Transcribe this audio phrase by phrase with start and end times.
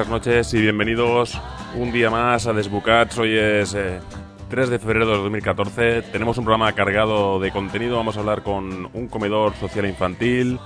[0.00, 1.38] Buenas noches y bienvenidos
[1.76, 3.18] un día más a Desbucats.
[3.18, 3.76] Hoy es
[4.48, 6.00] 3 de febrero de 2014.
[6.10, 7.98] Tenemos un programa cargado de contenido.
[7.98, 10.58] Vamos a hablar con un comedor social infantil.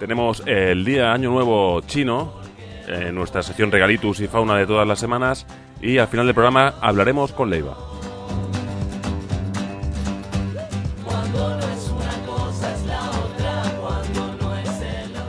[0.00, 2.40] Tenemos el día Año Nuevo chino,
[2.88, 5.46] en nuestra sección Regalitus y Fauna de todas las semanas.
[5.80, 7.85] Y al final del programa hablaremos con Leiva.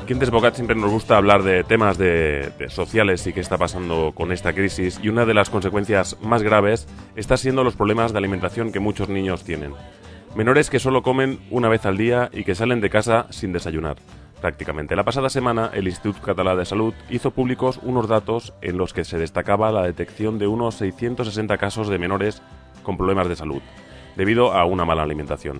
[0.08, 4.14] Aquí en Desbocat siempre nos gusta hablar de temas de, sociales y qué está pasando
[4.16, 6.88] con esta crisis y una de las consecuencias más graves
[7.18, 9.73] está siendo los problemas de alimentación que muchos niños tienen.
[10.34, 13.98] Menores que solo comen una vez al día y que salen de casa sin desayunar.
[14.40, 14.96] Prácticamente.
[14.96, 19.03] La pasada semana, el Instituto Catalán de Salud hizo públicos unos datos en los que
[19.03, 22.42] se destacaba la detección de unos 660 casos de menores
[22.81, 23.62] con problemas de salud,
[24.16, 25.59] debido a una mala alimentación.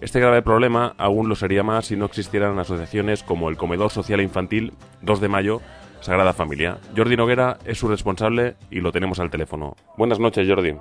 [0.00, 4.20] Este grave problema aún lo sería más si no existieran asociaciones como el Comedor Social
[4.20, 5.60] Infantil 2 de Mayo,
[6.00, 6.78] Sagrada Familia.
[6.96, 9.74] Jordi Noguera es su responsable y lo tenemos al teléfono.
[9.96, 10.76] Buenas noches, Jordi.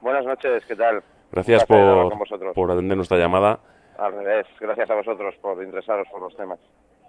[0.00, 1.00] Buenas noches, ¿qué tal?
[1.30, 2.12] Gracias por,
[2.54, 3.60] por atender nuestra llamada.
[3.98, 6.58] Al revés, gracias a vosotros por interesaros por los temas.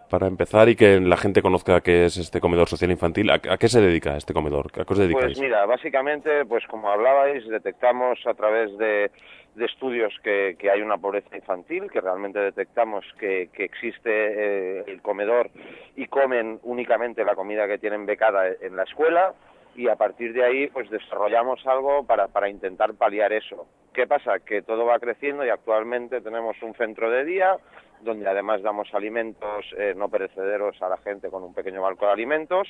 [0.09, 3.67] Para empezar y que la gente conozca qué es este comedor social infantil, ¿a, qué
[3.67, 4.67] se dedica este comedor?
[4.79, 5.37] ¿A qué os dedicáis?
[5.37, 9.11] Pues mira, básicamente, pues como hablabais, detectamos a través de
[9.57, 15.49] estudios que, que, hay una pobreza infantil, que realmente detectamos que, existe eh, el comedor
[15.95, 19.33] y comen únicamente la comida que tienen becada en la escuela
[19.75, 23.67] y a partir de ahí pues desarrollamos algo para intentar paliar eso.
[23.97, 24.37] ¿Qué pasa?
[24.37, 27.57] Que todo va creciendo y actualmente tenemos un centro de día
[28.01, 32.11] donde además damos alimentos eh, no perecederos a la gente con un pequeño banco de
[32.11, 32.67] alimentos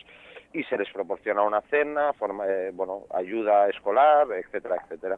[0.54, 5.18] y se les proporciona una cena, forma, eh, bueno, ayuda escolar, etcétera, etcétera.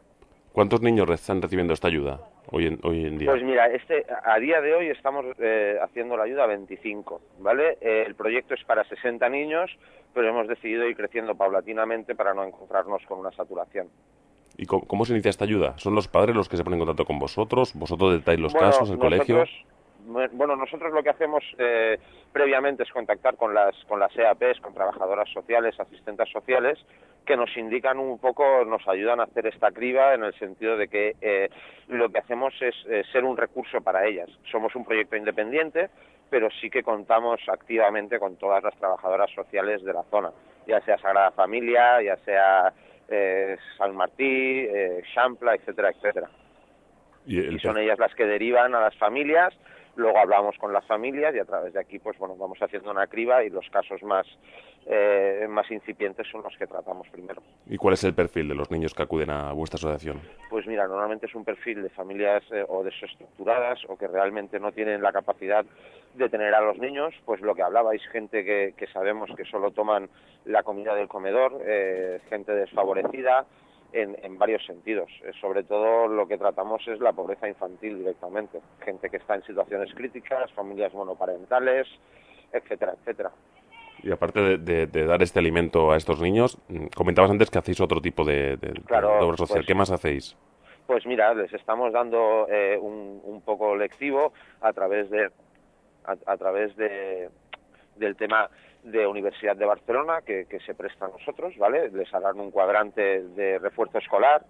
[0.52, 3.30] ¿Cuántos niños están recibiendo esta ayuda hoy en, hoy en día?
[3.30, 7.78] Pues mira, este, a día de hoy estamos eh, haciendo la ayuda a 25, ¿vale?
[7.80, 9.70] Eh, el proyecto es para 60 niños,
[10.12, 13.88] pero hemos decidido ir creciendo paulatinamente para no encontrarnos con una saturación.
[14.56, 15.78] ¿Y cómo, se inicia esta ayuda?
[15.78, 17.72] ¿Son los padres los que se ponen en contacto con vosotros?
[17.74, 19.44] ¿Vosotros detalláis los casos, el colegio?
[20.10, 21.98] Bueno, nosotros lo que hacemos eh,
[22.32, 26.84] previamente es contactar con las, con las EAPs, con trabajadoras sociales, asistentes sociales,
[27.24, 30.88] que nos indican un poco, nos ayudan a hacer esta criba en el sentido de
[30.88, 31.48] que eh,
[31.86, 34.28] lo que hacemos es eh, ser un recurso para ellas.
[34.50, 35.90] Somos un proyecto independiente,
[36.28, 40.32] pero sí que contamos activamente con todas las trabajadoras sociales de la zona,
[40.66, 42.72] ya sea Sagrada Familia, ya sea
[43.76, 44.68] San Martí,
[45.12, 46.30] Champla, etcétera, etcétera.
[47.26, 49.52] y son ellas las que derivan a las familias
[50.00, 53.06] luego hablamos con las familias y a través de aquí pues bueno vamos haciendo una
[53.06, 54.26] criba y los casos más
[54.86, 57.42] eh, más incipientes son los que tratamos primero.
[57.66, 60.20] ¿Y cuál es el perfil de los niños que acuden a vuestra asociación?
[60.48, 64.72] Pues mira, normalmente es un perfil de familias eh, o desestructuradas o que realmente no
[64.72, 65.66] tienen la capacidad
[66.14, 69.70] de tener a los niños, pues lo que hablabais, gente que, que sabemos que solo
[69.70, 70.08] toman
[70.46, 73.44] la comida del comedor, eh, gente desfavorecida,
[73.92, 75.10] en, varios sentidos.
[75.24, 78.60] Eh, sobre todo lo que tratamos es la pobreza infantil directamente.
[78.84, 81.86] Gente que está en situaciones críticas, familias monoparentales,
[82.52, 83.30] etcétera, etcétera.
[84.02, 88.00] Y aparte de, dar este alimento a estos niños, mm, comentabas antes que hacéis otro
[88.00, 88.58] tipo de,
[88.90, 89.58] obra social.
[89.58, 90.36] Pues ¿Qué más hacéis?
[90.86, 95.30] Pues mira, les estamos dando eh, un, poco lectivo a través de
[96.04, 97.28] a través de
[97.96, 98.50] del tema
[98.82, 101.90] de Universidad de Barcelona que, se presta a nosotros, ¿vale?
[101.90, 104.44] Les harán un cuadrante de refuerzo escolar,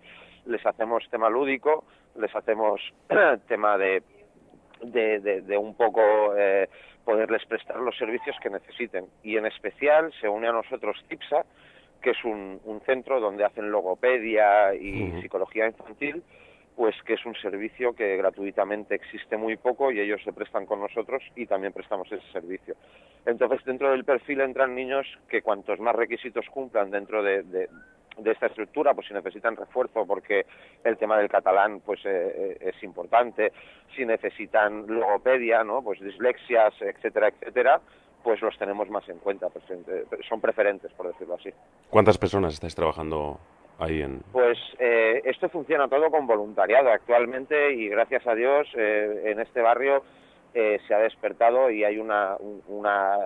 [0.46, 1.84] les hacemos tema lúdico,
[2.16, 2.80] les hacemos
[3.48, 4.02] tema de,
[4.82, 6.02] de, un poco
[6.36, 6.68] eh,
[7.04, 9.06] poderles prestar los servicios que necesiten.
[9.22, 11.44] Y en especial se une a nosotros TIPSA,
[12.00, 16.22] que es un, centro donde hacen logopedia y psicología infantil,
[16.80, 20.80] pues que es un servicio que gratuitamente existe muy poco y ellos se prestan con
[20.80, 22.74] nosotros y también prestamos ese servicio.
[23.27, 27.68] Entonces, dentro del perfil entran niños que cuantos más requisitos cumplan dentro de,
[28.24, 30.47] esta estructura, pues si necesitan refuerzo porque
[30.82, 33.53] el tema del catalán pues eh, eh, es importante,
[33.94, 35.83] si necesitan logopedia, ¿no?
[35.83, 37.78] Pues dislexias, etcétera, etcétera,
[38.24, 39.48] pues los tenemos más en cuenta,
[40.26, 41.50] son preferentes, por decirlo así.
[41.91, 43.38] ¿Cuántas personas estáis trabajando
[44.32, 50.03] Pues eh, esto funciona todo con voluntariado actualmente y gracias a Dios en este barrio
[50.53, 52.36] eh, se ha despertado y hay una,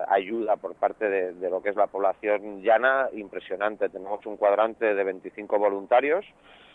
[0.07, 3.89] ayuda por parte de, lo que es la población llana impresionante.
[3.89, 6.23] Tenemos un cuadrante de 25 voluntarios.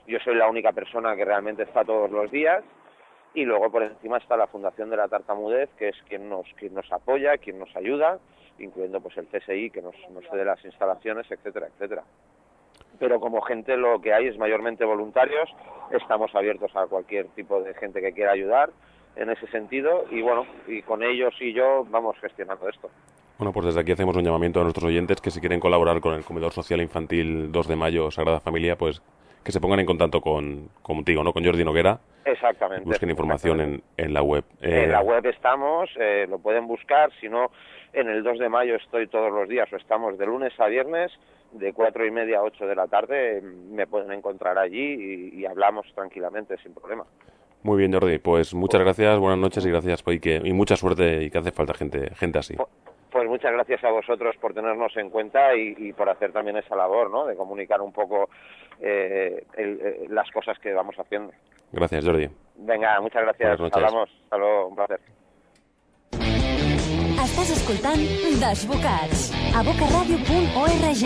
[0.08, 2.64] Yo soy la única persona que realmente está todos los días.
[3.32, 6.74] Y luego por encima está la Fundación de la Tartamudez, que es quien nos, quien
[6.74, 8.18] nos apoya, quien nos ayuda,
[8.58, 12.02] incluyendo pues el CSI, que nos, nos cede las instalaciones, etcétera, etcétera
[13.00, 15.48] pero como gente lo que hay es mayormente voluntarios,
[15.90, 18.70] estamos abiertos a cualquier tipo de gente que quiera ayudar
[19.16, 22.88] en ese sentido y bueno, y con ellos y yo vamos gestionando esto.
[23.38, 26.14] Bueno, pues desde aquí hacemos un llamamiento a nuestros oyentes que si quieren colaborar con
[26.14, 29.02] el Comedor Social Infantil 2 de Mayo Sagrada Familia, pues
[29.42, 31.32] que se pongan en contacto con, contigo, ¿no?
[31.32, 31.98] Con Jordi Noguera.
[32.26, 32.84] Exactamente.
[32.84, 34.44] Busquen información en, en la web.
[34.60, 37.50] En Eh, la web estamos, eh, lo pueden buscar, si no,
[37.94, 41.10] en el 2 de mayo estoy todos los días, o estamos de lunes a viernes,
[41.52, 45.46] de cuatro y media a 8 de la tarde, me pueden encontrar allí y, y
[45.46, 47.04] hablamos tranquilamente, sin problema.
[47.62, 48.18] Muy bien, Jordi.
[48.18, 51.50] Pues muchas gracias, buenas noches y gracias y, que, y mucha suerte y que hace
[51.52, 52.56] falta gente, gente así.
[53.10, 56.76] Pues muchas gracias a vosotros por tenernos en cuenta y, y por hacer también esa
[56.76, 57.26] labor, ¿no?
[57.26, 58.30] De comunicar un poco
[58.80, 61.32] eh, el- eh, las cosas que vamos haciendo.
[61.72, 62.28] Gracias, Jordi.
[62.56, 63.58] Venga, muchas gracias.
[63.58, 63.76] Buenas noches.
[63.76, 64.10] Hablamos.
[64.24, 65.00] Hasta luego, un placer.
[67.20, 68.00] Estàs escoltant
[68.40, 71.02] Desbocats a bocaradio.org.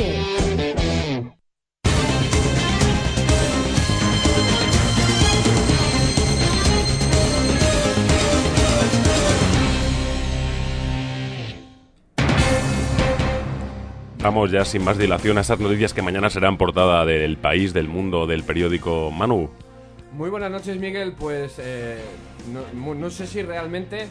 [14.22, 17.88] Vamos ya sin más dilación a esas noticias que mañana serán portada del país, del
[17.88, 19.50] mundo, del periódico Manu.
[20.12, 21.14] Muy buenas noches, Miguel.
[21.18, 21.98] Pues eh,
[22.72, 24.06] no, no sé si realmente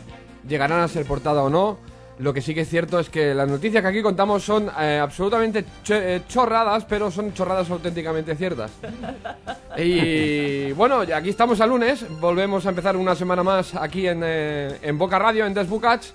[0.46, 1.93] llegarán a ser portada o no.
[2.20, 5.00] Lo que sí que es cierto es que las noticias que aquí contamos son eh,
[5.02, 8.72] absolutamente eh, chorradas, pero son chorradas auténticamente ciertas.
[9.76, 14.78] Y bueno, aquí estamos a lunes, volvemos a empezar una semana más aquí en, eh,
[14.84, 16.14] en Boca Radio, en Desbucats.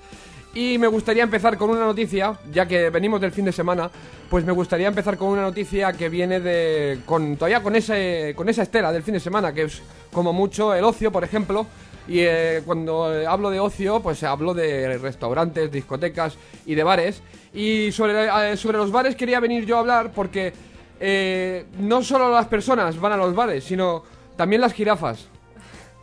[0.54, 3.90] Y me gustaría empezar con una noticia, ya que venimos del fin de semana,
[4.30, 7.00] pues me gustaría empezar con una noticia que viene de.
[7.04, 8.32] con todavía con ese.
[8.36, 11.66] con esa estela del fin de semana, que es como mucho el ocio, por ejemplo.
[12.08, 17.22] Y eh, cuando eh, hablo de ocio, pues hablo de restaurantes, discotecas y de bares.
[17.52, 20.52] Y sobre, eh, sobre los bares quería venir yo a hablar porque
[21.00, 24.02] eh, no solo las personas van a los bares, sino
[24.36, 25.28] también las jirafas.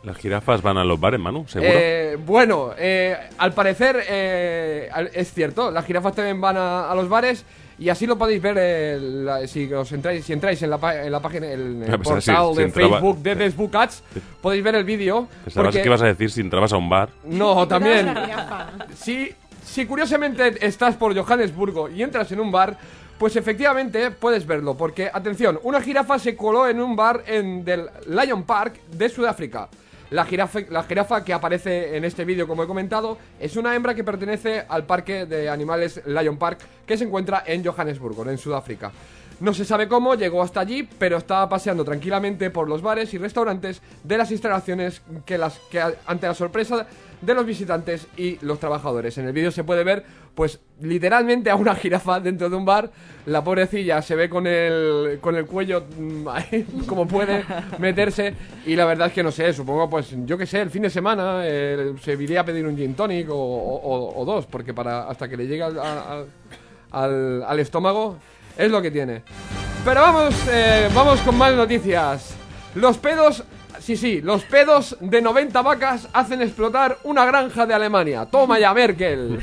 [0.04, 1.72] Las jirafas van a los bares, Manu, seguro.
[1.74, 7.08] Eh, bueno, eh, al parecer eh, es cierto, las jirafas también van a, a los
[7.08, 7.44] bares
[7.78, 11.02] y así lo podéis ver eh, la- si os entráis, si entráis en la, pa-
[11.04, 14.02] en la página, en el Ah, si- portal de Facebook de Desbucats,
[14.40, 15.28] podéis ver el vídeo.
[15.44, 17.10] Pensabas porque- que ibas a decir si entrabas a un bar.
[17.24, 18.14] No, también.
[18.94, 19.30] Si,
[19.64, 22.76] si curiosamente estás por Johannesburgo y entras en un bar,
[23.18, 24.74] pues efectivamente puedes verlo.
[24.76, 29.68] Porque, atención, una jirafa se coló en un bar en del Lion Park de Sudáfrica.
[30.10, 33.94] La jirafa, la jirafa que aparece en este vídeo, como he comentado, es una hembra
[33.94, 38.92] que pertenece al parque de animales Lion Park, que se encuentra en Johannesburgo, en Sudáfrica.
[39.40, 43.18] No se sabe cómo llegó hasta allí, pero estaba paseando tranquilamente por los bares y
[43.18, 46.86] restaurantes de las instalaciones que, las, que ante la sorpresa
[47.20, 49.16] de los visitantes y los trabajadores.
[49.18, 50.04] En el vídeo se puede ver,
[50.34, 52.90] pues, literalmente a una jirafa dentro de un bar.
[53.24, 56.26] La pobrecilla se ve con el, con el cuello mm,
[56.86, 57.44] como puede
[57.78, 58.34] meterse.
[58.66, 60.90] Y la verdad es que no sé, supongo, pues, yo que sé, el fin de
[60.90, 65.28] semana eh, se iría a pedir un gin tonic o, o- dos, porque para hasta
[65.28, 65.62] que le llegue
[66.92, 68.16] al estómago
[68.56, 69.22] es lo que tiene.
[69.84, 72.34] Pero vamos, eh, vamos con más noticias.
[72.74, 73.44] Los pedos,
[73.86, 78.26] sí, sí, los pedos de 90 vacas hacen explotar una granja de Alemania.
[78.26, 79.38] Toma ya, Merkel.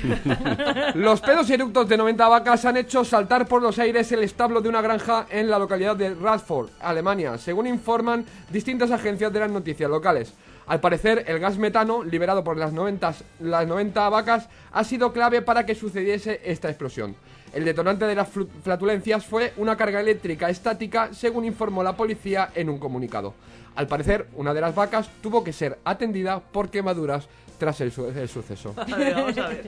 [0.96, 4.60] Los pedos y eructos de 90 vacas han hecho saltar por los aires el establo
[4.60, 9.50] de una granja en la localidad de Radford, Alemania, según informan distintas agencias de las
[9.50, 10.34] noticias locales.
[10.68, 15.42] Al parecer, el gas metano liberado por las 90, las 90 vacas ha sido clave
[15.42, 17.16] para que sucediese esta explosión.
[17.54, 18.28] El detonante de las
[18.64, 23.34] flatulencias fue una carga eléctrica estática, según informó la policía en un comunicado.
[23.76, 27.28] Al parecer, una de las vacas tuvo que ser atendida por quemaduras
[27.60, 28.74] tras el, su- el suceso.
[28.78, 29.68] A ver, vamos a ver.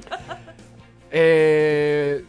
[1.11, 2.23] Eh,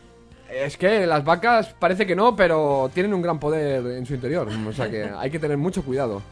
[0.51, 4.49] es que las vacas parece que no, pero tienen un gran poder en su interior.
[4.69, 6.23] O sea que hay que tener mucho cuidado.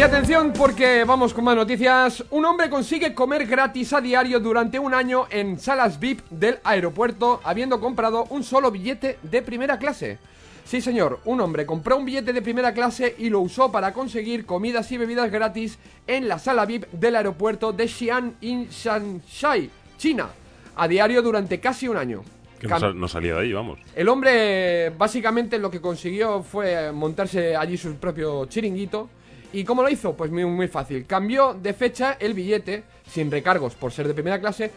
[0.00, 2.24] Y atención porque vamos con más noticias.
[2.30, 7.42] Un hombre consigue comer gratis a diario durante un año en salas VIP del aeropuerto
[7.44, 10.16] habiendo comprado un solo billete de primera clase.
[10.64, 14.46] Sí señor, un hombre compró un billete de primera clase y lo usó para conseguir
[14.46, 20.30] comidas y bebidas gratis en la sala VIP del aeropuerto de Xi'an in Shanghai, China,
[20.76, 22.22] a diario durante casi un año.
[22.58, 23.78] Que no, salía de ahí, vamos.
[23.94, 29.10] el hombre básicamente lo que consiguió fue montarse allí su propio chiringuito.
[29.52, 30.14] ¿Y cómo lo hizo?
[30.14, 31.06] Pues muy, muy fácil.
[31.06, 34.70] Cambió de fecha el billete, sin recargos por ser de primera clase,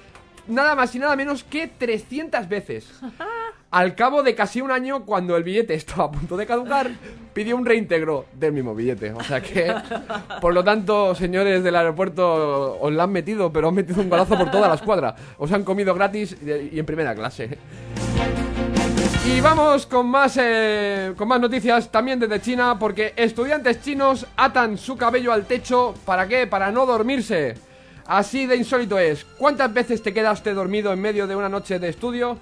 [0.48, 2.92] nada más y nada menos que 300 veces.
[3.72, 6.92] Al cabo de casi un año, cuando el billete estaba a punto de caducar,
[7.34, 9.12] pidió un reintegro del mismo billete.
[9.14, 9.74] O sea que,
[10.42, 14.38] por lo tanto, señores del aeropuerto, os la han metido, pero han metido un golazo
[14.38, 15.16] por toda la escuadra.
[15.38, 17.58] Os han comido gratis y en primera clase.
[19.26, 24.78] Y vamos con más, eh, con más noticias también desde China, porque estudiantes chinos atan
[24.78, 25.94] su cabello al techo.
[26.06, 26.46] ¿Para qué?
[26.46, 27.56] Para no dormirse.
[28.06, 29.24] Así de insólito es.
[29.24, 32.38] ¿Cuántas veces te quedaste dormido en medio de una noche de estudio?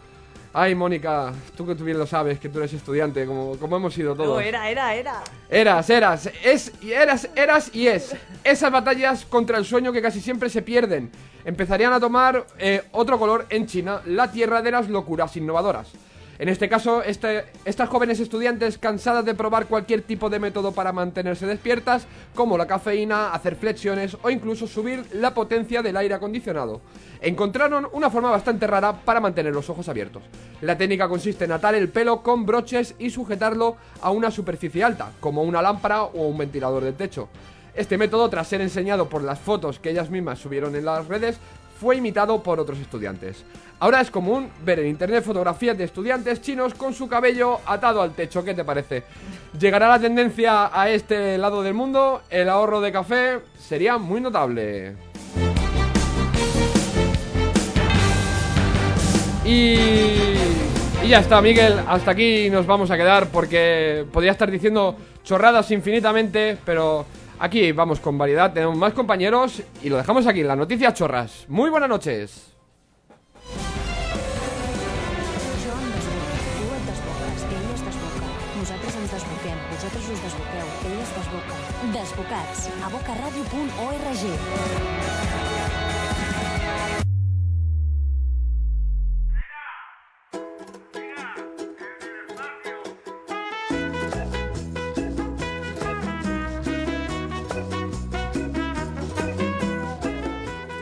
[0.53, 3.93] Ay, Mónica, tú que tú bien lo sabes, que tú eres estudiante, como, como hemos
[3.93, 4.35] sido todos.
[4.35, 5.21] No, era, era, era.
[5.49, 8.15] Eras, eras, es, y eras, eras y es.
[8.43, 11.11] Esas batallas contra el sueño que casi siempre se pierden.
[11.45, 15.87] Empezarían a tomar eh, otro color en China, la tierra de las locuras innovadoras.
[16.41, 20.91] En este caso, este, estas jóvenes estudiantes cansadas de probar cualquier tipo de método para
[20.91, 26.81] mantenerse despiertas, como la cafeína, hacer flexiones o incluso subir la potencia del aire acondicionado,
[27.21, 30.23] encontraron una forma bastante rara para mantener los ojos abiertos.
[30.61, 35.11] La técnica consiste en atar el pelo con broches y sujetarlo a una superficie alta,
[35.19, 37.29] como una lámpara o un ventilador de techo.
[37.75, 41.39] Este método, tras ser enseñado por las fotos que ellas mismas subieron en las redes,
[41.81, 43.43] fue imitado por otros estudiantes.
[43.79, 48.13] Ahora es común ver en internet fotografías de estudiantes chinos con su cabello atado al
[48.13, 48.43] techo.
[48.45, 49.01] ¿Qué te parece?
[49.59, 52.21] ¿Llegará la tendencia a este lado del mundo?
[52.29, 54.93] El ahorro de café sería muy notable.
[59.43, 59.73] Y,
[61.07, 61.79] ya está, Miguel.
[61.87, 67.07] Hasta aquí nos vamos a quedar porque podría estar diciendo chorradas infinitamente, pero
[67.41, 68.53] aquí vamos con variedad.
[68.53, 71.45] Tenemos más compañeros y lo dejamos aquí, las noticias chorras.
[71.49, 72.47] Muy buenas noches.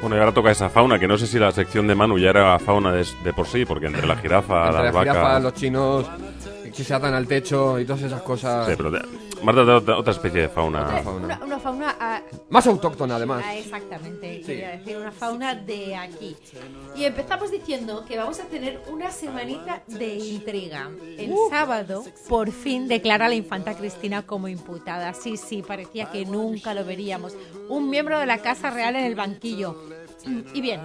[0.09, 2.31] Bueno, y ahora toca esa fauna, que no sé si la sección de Manu ya
[2.31, 5.43] era fauna de, de por sí, porque entre la jirafa, Entre las jirafas, vacas...
[5.43, 6.07] los chinos
[6.75, 8.67] que se atan al techo y todas esas cosas.
[8.67, 8.91] Sí, pero
[9.43, 10.83] Marta de otra, otra especie de fauna.
[10.83, 11.25] Otra- fauna.
[11.25, 13.43] Una, una fauna ah, Más autóctona, además.
[13.45, 16.35] Ah, exactamente, quería decir una fauna de aquí.
[16.95, 20.89] Y empezamos diciendo que vamos a tener una semanita de intriga.
[21.17, 25.13] El sábado, por fin, declara a la infanta Cristina como imputada.
[25.13, 27.33] Sí, sí, parecía que nunca lo veríamos.
[27.69, 29.75] Un miembro de la Casa Real en el banquillo.
[30.53, 30.81] Y bien,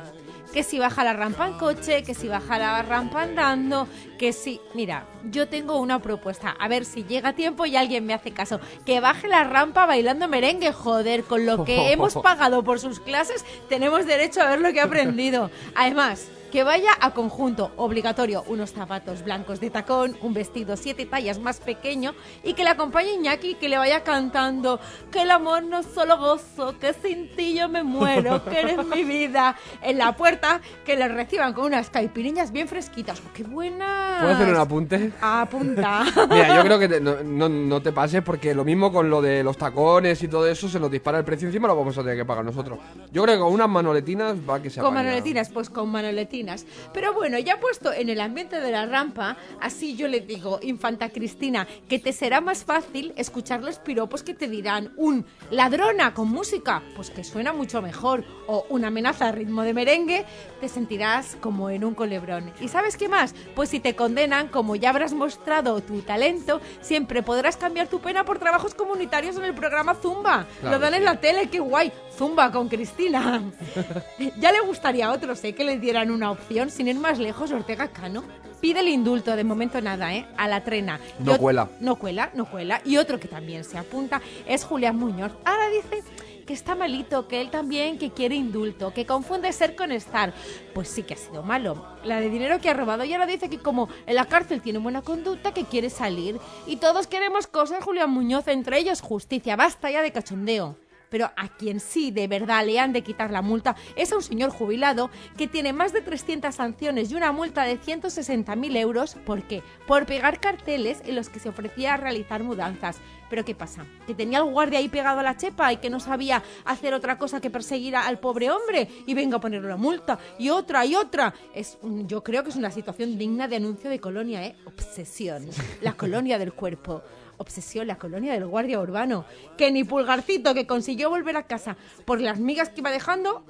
[0.54, 4.60] que si baja la rampa en coche, que si baja la rampa andando, que si...
[4.72, 6.54] Mira, yo tengo una propuesta.
[6.60, 8.60] A ver si llega a tiempo y alguien me hace caso.
[8.86, 11.24] Que baje la rampa bailando merengue, joder.
[11.24, 14.84] Con lo que hemos pagado por sus clases, tenemos derecho a ver lo que ha
[14.84, 15.50] aprendido.
[15.74, 16.28] Además...
[16.54, 21.58] Que vaya a conjunto, obligatorio, unos zapatos blancos de tacón, un vestido siete tallas más
[21.58, 24.78] pequeño y que le acompañe Iñaki que le vaya cantando
[25.10, 28.86] que el amor no es solo gozo, que sin ti yo me muero, que eres
[28.86, 29.56] mi vida.
[29.82, 33.18] En la puerta, que le reciban con unas caipiriñas bien fresquitas.
[33.26, 34.20] ¡Oh, ¡Qué buenas!
[34.22, 35.12] ¿Puedo hacer un apunte?
[35.20, 36.04] Apunta.
[36.30, 39.20] Mira, yo creo que te- no, no- no te pases porque lo mismo con lo
[39.20, 42.02] de los tacones y todo eso se nos dispara el precio encima lo vamos a
[42.02, 42.78] tener que pagar nosotros.
[43.10, 45.02] Yo creo que con unas manoletinas va que se Con apaña.
[45.08, 46.43] manoletinas, pues con manoletinas.
[46.92, 51.10] Pero bueno, ya puesto en el ambiente de la rampa, así yo le digo, infanta
[51.10, 56.28] Cristina, que te será más fácil escuchar los piropos que te dirán un ladrona con
[56.28, 60.24] música, pues que suena mucho mejor, o una amenaza a ritmo de merengue,
[60.60, 62.52] te sentirás como en un colebrón.
[62.60, 63.34] ¿Y sabes qué más?
[63.54, 68.24] Pues si te condenan, como ya habrás mostrado tu talento, siempre podrás cambiar tu pena
[68.24, 70.46] por trabajos comunitarios en el programa Zumba.
[70.60, 71.92] Claro Lo dan en la tele, qué guay.
[72.16, 73.42] Zumba con Cristina.
[74.38, 75.54] ya le gustaría a otros, ¿eh?
[75.54, 76.70] Que le dieran una opción.
[76.70, 78.24] Sin ir más lejos, Ortega Cano
[78.64, 80.26] pide el indulto, de momento nada, ¿eh?
[80.38, 80.98] A la trena.
[81.18, 81.68] No Y cuela.
[81.80, 82.80] No cuela, no cuela.
[82.82, 85.32] Y otro que también se apunta es Julián Muñoz.
[85.44, 86.02] Ahora dice
[86.46, 90.32] que está malito, que él también que quiere indulto, que confunde ser con estar.
[90.72, 91.86] Pues sí que ha sido malo.
[92.04, 94.78] La de dinero que ha robado y ahora dice que como en la cárcel tiene
[94.78, 96.40] buena conducta, que quiere salir.
[96.66, 99.56] Y todos queremos cosas, Julián Muñoz, entre ellos justicia.
[99.56, 100.78] Basta ya de cachondeo.
[101.14, 104.22] Pero a quien sí de verdad le han de quitar la multa es a un
[104.24, 109.14] señor jubilado que tiene más de 300 sanciones y una multa de 160.000 euros.
[109.24, 109.62] ¿Por qué?
[109.86, 112.96] Por pegar carteles en los que se ofrecía a realizar mudanzas.
[113.30, 113.86] Pero ¿qué pasa?
[114.08, 117.16] Que tenía el guardia ahí pegado a la chepa y que no sabía hacer otra
[117.16, 120.96] cosa que perseguir al pobre hombre y venga a ponerle una multa y otra y
[120.96, 121.32] otra.
[121.54, 124.56] Es, yo creo que es una situación digna de anuncio de colonia, ¿eh?
[124.64, 125.48] Obsesión.
[125.80, 127.02] La colonia del cuerpo.
[127.38, 129.24] Obsesión, la colonia del guardia urbano.
[129.56, 133.44] Que ni Pulgarcito, que consiguió volver a casa por las migas que iba dejando,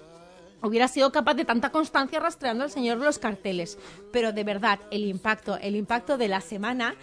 [0.63, 3.79] hubiera sido capaz de tanta constancia rastreando al señor los carteles.
[4.13, 6.95] Pero de verdad, el impacto, el impacto de la semana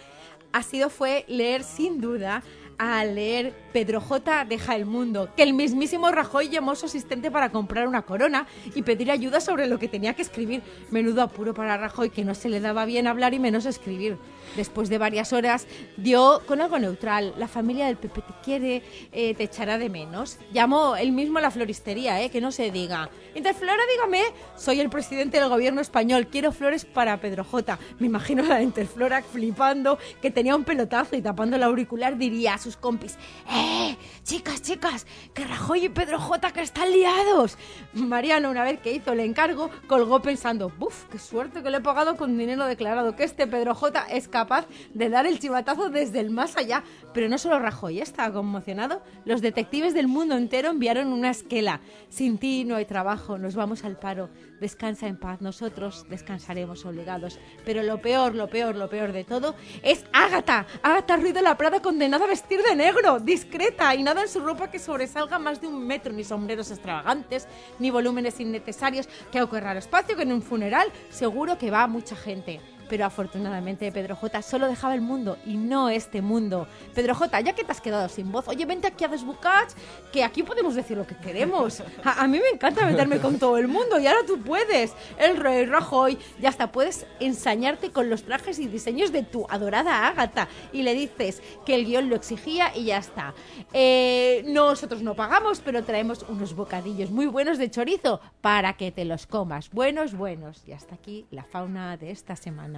[0.52, 2.42] ha sido fue leer sin duda
[2.78, 7.30] al leer Pedro J deja el mundo, que el mismísimo Rajoy llamó a su asistente
[7.30, 10.62] para comprar una corona y pedir ayuda sobre lo que tenía que escribir.
[10.90, 14.18] Menudo apuro para Rajoy, que no se le daba bien hablar y menos escribir.
[14.56, 17.34] Después de varias horas, dio con algo neutral.
[17.38, 20.38] La familia del Pepe te quiere, eh, te echará de menos.
[20.52, 23.08] Llamó él mismo a la floristería, eh, que no se diga.
[23.34, 24.22] Interflora, dígame,
[24.56, 27.78] soy el presidente del gobierno español, quiero flores para Pedro J.
[27.98, 32.54] Me imagino a la Interflora flipando, que tenía un pelotazo y tapando el auricular diría
[32.54, 33.18] a sus compis,
[33.50, 33.96] ¡Eh!
[34.22, 37.58] Chicas, chicas, que Rajoy y Pedro J que están liados.
[37.92, 41.04] Mariano, una vez que hizo el encargo, colgó pensando, ¡buf!
[41.10, 43.16] ¡Qué suerte que le he pagado con dinero declarado!
[43.16, 46.84] Que este Pedro J es capaz de dar el chivatazo desde el más allá.
[47.12, 51.80] Pero no solo Rajoy estaba conmocionado, los detectives del mundo entero enviaron una esquela.
[52.08, 54.30] Sin ti no hay trabajo, nos vamos al paro.
[54.62, 57.40] Descansa en paz, nosotros descansaremos obligados.
[57.64, 60.68] Pero lo peor, lo peor, lo peor de todo es Ágata.
[60.84, 64.38] Ágata Ruiz de la Prada condenada a vestir de negro, discreta y nada en su
[64.38, 67.48] ropa que sobresalga más de un metro, ni sombreros extravagantes,
[67.80, 72.14] ni volúmenes innecesarios, que ocurra al espacio que en un funeral seguro que va mucha
[72.14, 72.60] gente.
[72.88, 76.66] Pero afortunadamente Pedro J solo dejaba el mundo y no este mundo.
[76.94, 79.74] Pedro J, ya que te has quedado sin voz, oye, vente aquí a Desbucats,
[80.12, 81.82] que aquí podemos decir lo que queremos.
[82.04, 84.92] A, mí me encanta meterme con todo el mundo y ahora tú puedes.
[85.18, 90.06] El rey Rajoy, ya hasta puedes ensañarte con los trajes y diseños de tu adorada
[90.08, 90.48] Ágata.
[90.72, 93.34] Y le dices que el guion lo exigía y ya está.
[93.72, 99.04] Eh, nosotros no pagamos, pero traemos unos bocadillos muy buenos de chorizo para que te
[99.04, 99.70] los comas.
[99.70, 100.62] Buenos, buenos.
[100.66, 102.71] Y hasta aquí la fauna de esta semana.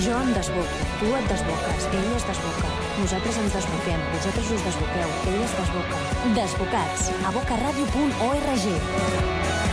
[0.00, 2.68] Jo em desboco, tu et desboques, ell es desboca.
[3.00, 5.96] Nosaltres ens desboquem, vosaltres us desboqueu, ell es desboca.
[6.40, 9.69] Desbocats, a bocaradio.org.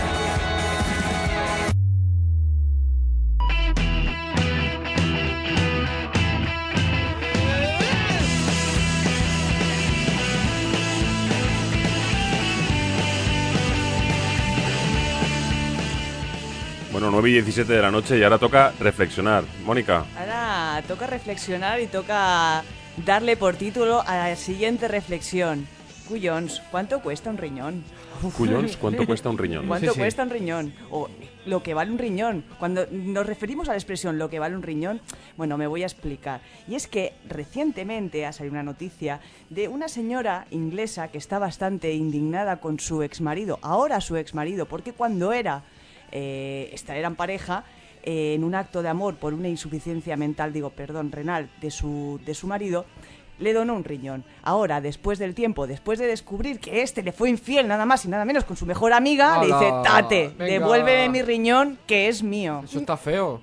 [17.27, 19.43] 9 y 17 de la noche y ahora toca reflexionar.
[19.65, 22.63] Mónica, Ahora toca reflexionar y toca
[23.05, 25.67] darle por título a la siguiente reflexión.
[26.07, 27.83] Cuyons, ¿cuánto cuesta un riñón?
[28.37, 29.67] Cuyons, ¿cuánto cuesta un riñón?
[29.67, 29.99] ¿Cuánto sí.
[29.99, 30.73] cuesta un riñón?
[30.89, 31.09] O
[31.45, 32.45] lo que vale un riñón.
[32.59, 35.01] Cuando nos referimos a la expresión lo que vale un riñón,
[35.35, 36.39] bueno, me voy a explicar.
[36.65, 41.93] Y es que recientemente ha salido una noticia de una señora inglesa que está bastante
[41.93, 45.63] indignada con su exmarido, ahora su exmarido, porque cuando era,
[46.12, 47.63] eh, eran pareja,
[48.04, 52.20] eh, en un acto de amor por una insuficiencia mental, digo, perdón, renal, de su,
[52.26, 52.86] de su marido,
[53.39, 54.24] le donó un riñón.
[54.43, 58.08] Ahora, después del tiempo, después de descubrir que este le fue infiel nada más y
[58.08, 60.46] nada menos con su mejor amiga, le dice, tate, Venga.
[60.54, 62.62] devuélveme mi riñón que es mío.
[62.63, 63.41] Eso está feo.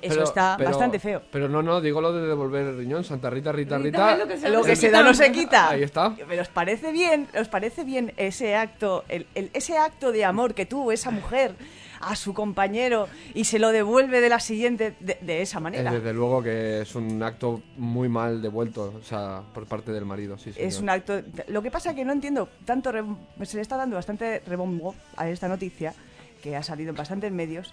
[0.00, 1.22] Eso está bastante feo.
[1.30, 3.04] Pero no, no, digo lo de devolver el riñón.
[3.04, 4.16] Santa Rita, Rita, Rita, Rita.
[4.16, 5.70] lo que se- Lo que se da no se quita.
[5.70, 6.14] Ahí está.
[6.28, 10.54] Pero os parece bien, os parece bien ese acto, el, el- ese acto de amor
[10.54, 11.54] que tuvo esa mujer
[12.02, 15.92] a su compañero y se lo devuelve de la siguiente de, de esa Eh, manera.
[15.92, 20.36] desde luego que es un acto muy mal devuelto, o sea, por parte del marido,
[20.36, 21.22] sí, Es un acto.
[21.48, 22.92] Lo que pasa que no entiendo tanto.
[22.92, 23.04] re-
[23.44, 25.94] Se le está dando bastante rebombo a esta noticia
[26.42, 27.72] que ha salido en bastantes medios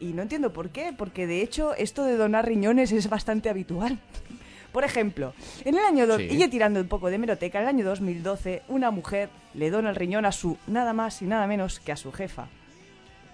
[0.00, 3.98] y no entiendo por qué, porque de hecho esto de donar riñones es bastante habitual.
[4.72, 5.34] Por ejemplo,
[5.64, 6.28] en el año dos- Sí.
[6.30, 9.96] y tirando un poco de meroteca, en el año 2012 una mujer le dona el
[9.96, 12.48] riñón a su nada más y nada menos que a su jefa.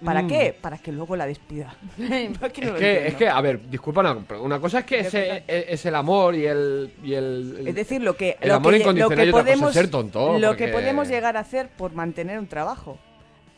[0.03, 0.27] ¿Para Mm.
[0.27, 0.55] qué?
[0.59, 1.75] Para que luego la despida.
[1.97, 4.85] No, que no Es que, es que, a ver, disculpa, una, pero una cosa es
[4.85, 6.91] que ese- que es, es el amor y el...
[7.03, 9.29] Y el, el- Es decir, lo que, el lo amor que, incondicional lo que y
[9.29, 12.39] otra cosa es podemos, ser tonto, lo porque- que podemos llegar a hacer por mantener
[12.39, 12.97] un trabajo.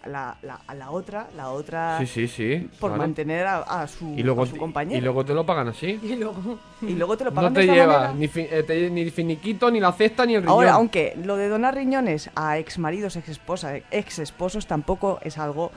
[0.05, 2.69] A la, la- a la otra, la otra Sí, sí, sí.
[2.77, 3.03] por claro.
[3.03, 4.97] mantener a, a su, y luego, a su compañero.
[4.97, 5.97] y luego te lo pagan así.
[6.03, 6.59] Y luego...
[6.81, 8.13] Y luego te lo No pagan te de esta lleva manera.
[8.13, 10.53] ni, fi- eh, te- ni finiquito, ni la cesta, ni el riñón.
[10.55, 15.37] Ahora, aunque lo de donar riñones a ex maridos, ex esposas, ex esposos tampoco es
[15.37, 15.71] algo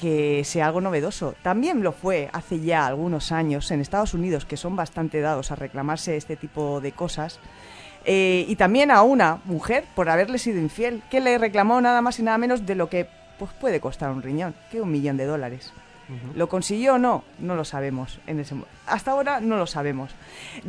[0.00, 1.34] que sea algo novedoso.
[1.42, 5.56] También lo fue hace ya algunos años en Estados Unidos, que son bastante dados a
[5.56, 7.38] reclamarse este tipo de cosas.
[8.06, 12.18] Eh, y también a una mujer por haberle sido infiel, que le reclamó nada más
[12.18, 13.08] y nada menos de lo que
[13.38, 15.70] pues, puede costar un riñón, que un millón de dólares.
[16.34, 17.24] ¿Lo consiguió o no?
[17.38, 18.18] No lo sabemos.
[18.26, 18.54] En ese,
[18.86, 20.10] hasta ahora no lo sabemos.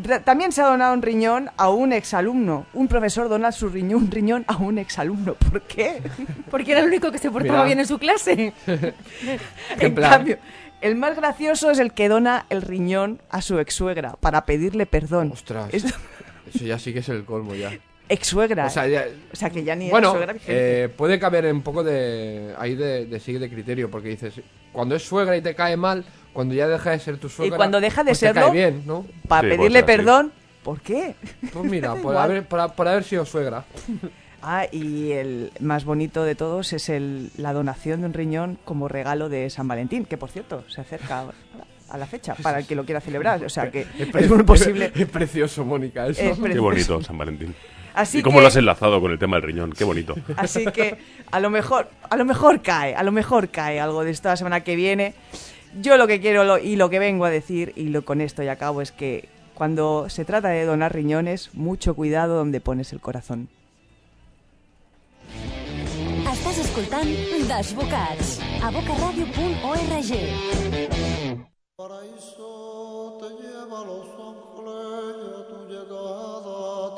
[0.01, 2.65] Re- También se ha donado un riñón a un exalumno.
[2.73, 5.34] Un profesor dona su riñón, un riñón a un exalumno.
[5.36, 6.01] ¿Por qué?
[6.51, 7.65] Porque era el único que se portaba Mira.
[7.65, 8.54] bien en su clase.
[9.80, 10.12] en plan?
[10.12, 10.38] cambio,
[10.82, 14.86] el más gracioso es el que dona el riñón a su ex suegra para pedirle
[14.86, 15.32] perdón.
[15.34, 15.69] Ostras.
[15.73, 15.95] Esto-
[16.54, 17.71] Eso ya sí que es el colmo ya.
[18.12, 18.65] Ex suegra.
[18.65, 20.84] O sea, ya- O sea, que ya ni bueno, suegra vigente.
[20.84, 24.95] eh, puede caber un poco de ahí de, de sigue de criterio, porque dices, cuando
[24.95, 28.04] es suegra y te cae mal, cuando ya deja de ser tu suegra, cuando deja
[28.04, 29.06] de pues te serlo, cae bien, ¿no?
[29.28, 29.97] Para sí, pedirle ser así.
[29.97, 30.32] perdón,
[30.63, 31.15] ¿por qué?
[31.54, 33.63] Pues mira, por haber, por, por haber sido suegra.
[34.43, 38.88] Ah, y el más bonito de todos es el, la donación de un riñón como
[38.88, 41.26] regalo de San Valentín, que por cierto se acerca
[41.89, 43.45] a la fecha para el que lo quiera celebrar.
[43.45, 44.91] O sea que es, pre- muy posible.
[44.95, 46.21] Es precioso, Mónica, eso.
[46.24, 47.54] Es Qué bonito, San Valentín.
[47.93, 49.73] Así ¿Y cómo que, lo has enlazado con el tema del riñón?
[49.73, 50.15] Qué bonito.
[50.38, 50.97] Así que
[51.32, 54.38] a lo mejor, a lo mejor cae, a lo mejor cae algo de esto la
[54.38, 55.13] semana que viene.
[55.82, 58.43] Yo lo que quiero lo- y lo que vengo a decir, y lo, con esto
[58.43, 62.99] ya acabo, es que cuando se trata de donar riñones, mucho cuidado donde pones el
[62.99, 63.47] corazón.
[66.62, 67.08] Escoltant
[67.47, 70.12] Desbocats a bocaradio.org.
[71.75, 75.20] paraíso te lleva a los ángeles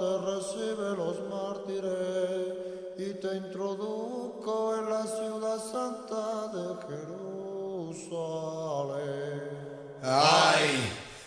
[0.04, 2.58] te recibe los mártires
[2.98, 8.04] y te introduzco en la ciudad santa de Jerusalén.
[10.04, 10.72] Ay,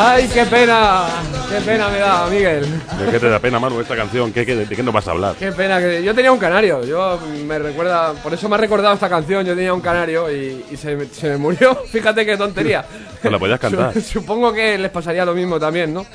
[0.00, 1.06] ¡Ay, qué pena!
[1.50, 2.64] ¡Qué pena me da, Miguel!
[2.98, 4.32] ¿De qué te da pena, Manu, esta canción?
[4.32, 5.34] ¿Qué, qué, ¿De qué nos vas a hablar?
[5.36, 6.84] Qué pena que yo tenía un canario.
[6.84, 9.44] Yo me recuerda, por eso me ha recordado esta canción.
[9.44, 11.74] Yo tenía un canario y, y se, se me murió.
[11.90, 12.84] Fíjate qué tontería.
[13.22, 13.92] Te la podías cantar.
[13.94, 16.06] Su- Supongo que les pasaría lo mismo también, ¿no?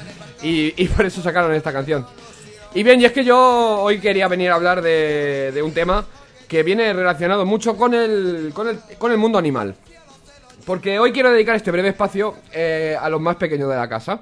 [0.42, 2.06] Y, y por eso sacaron esta canción.
[2.74, 3.38] Y bien, y es que yo
[3.82, 6.06] hoy quería venir a hablar de, de un tema
[6.48, 9.76] que viene relacionado mucho con el, con el, con el mundo animal.
[10.66, 14.22] Porque hoy quiero dedicar este breve espacio eh, a los más pequeños de la casa.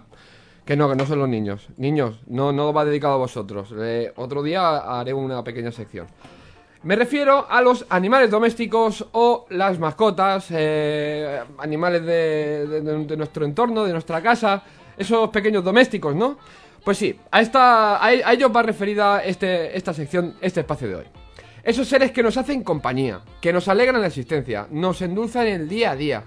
[0.66, 1.68] Que no, que no son los niños.
[1.78, 3.74] Niños, no, no va dedicado a vosotros.
[4.16, 6.08] Otro día haré una pequeña sección.
[6.84, 13.92] Me refiero a los animales domésticos o las mascotas, eh, animales de, nuestro entorno, de
[13.92, 14.64] nuestra casa,
[14.98, 16.38] esos pequeños domésticos, ¿no?
[16.84, 20.96] Pues sí, a, esta, a, a ellos va referida este, esta sección, este espacio de
[20.96, 21.21] hoy.
[21.64, 25.92] Esos seres que nos hacen compañía, que nos alegran la existencia, nos endulzan el día
[25.92, 26.24] a día.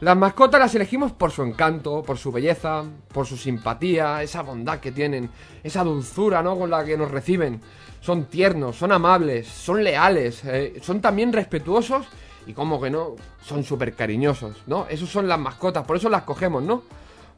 [0.00, 4.78] Las mascotas las elegimos por su encanto, por su belleza, por su simpatía, esa bondad
[4.78, 5.30] que tienen,
[5.62, 6.58] esa dulzura, ¿no?
[6.58, 7.60] Con la que nos reciben.
[8.00, 12.06] Son tiernos, son amables, son leales, eh, son también respetuosos
[12.46, 14.86] y, como que no, son súper cariñosos, ¿no?
[14.88, 16.82] Esos son las mascotas, por eso las cogemos, ¿no?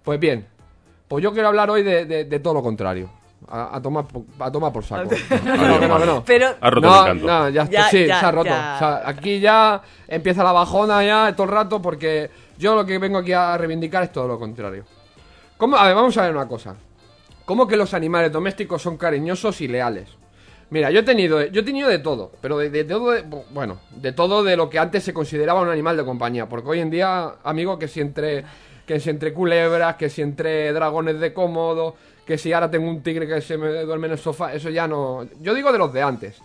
[0.02, 0.46] Pues bien,
[1.09, 3.11] pues yo quiero hablar hoy de, todo lo contrario.
[3.49, 4.05] A, a tomar,
[4.40, 5.09] a tomar por saco.
[5.11, 6.25] Que no, que no, que no.
[6.25, 7.27] Pero Has roto No, el encanto.
[7.27, 8.49] no, ya, está, Ya, sí, ya, se ha roto.
[8.49, 8.72] ya.
[8.75, 12.99] O sea, aquí ya empieza la bajona ya todo el rato porque yo lo que
[12.99, 14.85] vengo aquí a reivindicar es todo lo contrario.
[15.57, 15.77] ¿Cómo?
[15.77, 16.75] A ver, vamos a ver una cosa.
[17.44, 20.09] ¿Cómo que los animales domésticos son cariñosos y leales?
[20.70, 23.79] Mira, yo he tenido, yo he tenido de todo, pero de, de todo, de- bueno,
[23.92, 26.90] de todo de lo que antes se consideraba un animal de compañía, porque hoy en
[26.90, 28.44] día, amigo, que si entre,
[28.85, 31.94] que si entre culebras, que si entre dragones de cómodo,
[32.26, 34.88] que si ahora tengo un tigre que se me duerme en el sofá, eso ya
[34.88, 36.36] no, yo digo de los de antes.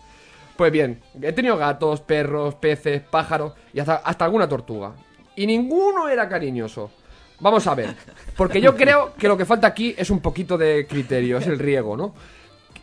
[0.55, 4.93] Pues bien, he tenido gatos, perros, peces, pájaros y hasta, hasta alguna tortuga.
[5.35, 6.91] Y ninguno era cariñoso.
[7.39, 7.95] Vamos a ver.
[8.37, 11.57] Porque yo creo que lo que falta aquí es un poquito de criterio, es el
[11.57, 12.13] riego, ¿no?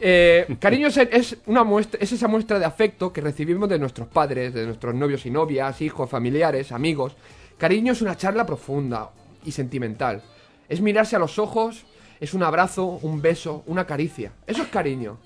[0.01, 4.09] Eh, cariño es, es una muestra, es esa muestra de afecto que recibimos de nuestros
[4.09, 7.15] padres, de nuestros novios y novias, hijos, familiares, amigos.
[7.57, 9.11] Cariño es una charla profunda
[9.45, 10.23] y sentimental.
[10.69, 11.85] Es mirarse a los ojos,
[12.21, 14.33] es un abrazo, un beso, una caricia.
[14.47, 15.19] Eso es cariño.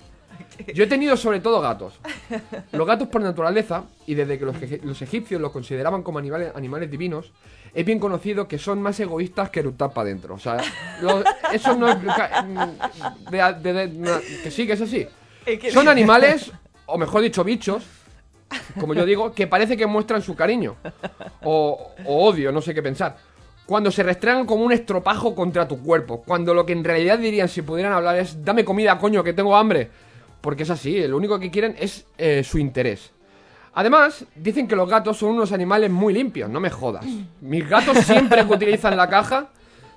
[0.73, 1.99] Yo he tenido sobre todo gatos.
[2.71, 6.89] Los gatos por naturaleza, y desde que los, los egipcios los consideraban como animales, animales
[6.91, 7.31] divinos,
[7.73, 10.35] es bien conocido que son más egoístas que eructar para adentro.
[10.35, 10.57] O sea,
[11.51, 11.97] eso no es...
[11.97, 12.45] ca-
[13.31, 15.07] de- de- de- na- que sí, que es así.
[15.71, 16.51] Son animales,
[16.85, 17.83] o mejor dicho, bichos,
[18.79, 20.75] como yo digo, que parece que muestran su cariño.
[21.41, 23.17] O, o odio, no sé qué pensar.
[23.65, 26.21] Cuando se restregan como un estropajo contra tu cuerpo.
[26.25, 29.55] Cuando lo que en realidad dirían si pudieran hablar es dame comida, coño, que tengo
[29.55, 29.89] hambre.
[30.41, 33.11] Porque es así, lo único que quieren es eh, su interés.
[33.75, 37.05] Además, dicen que los gatos son unos animales muy limpios, no me jodas.
[37.41, 39.49] Mis gatos siempre que utilizan la caja,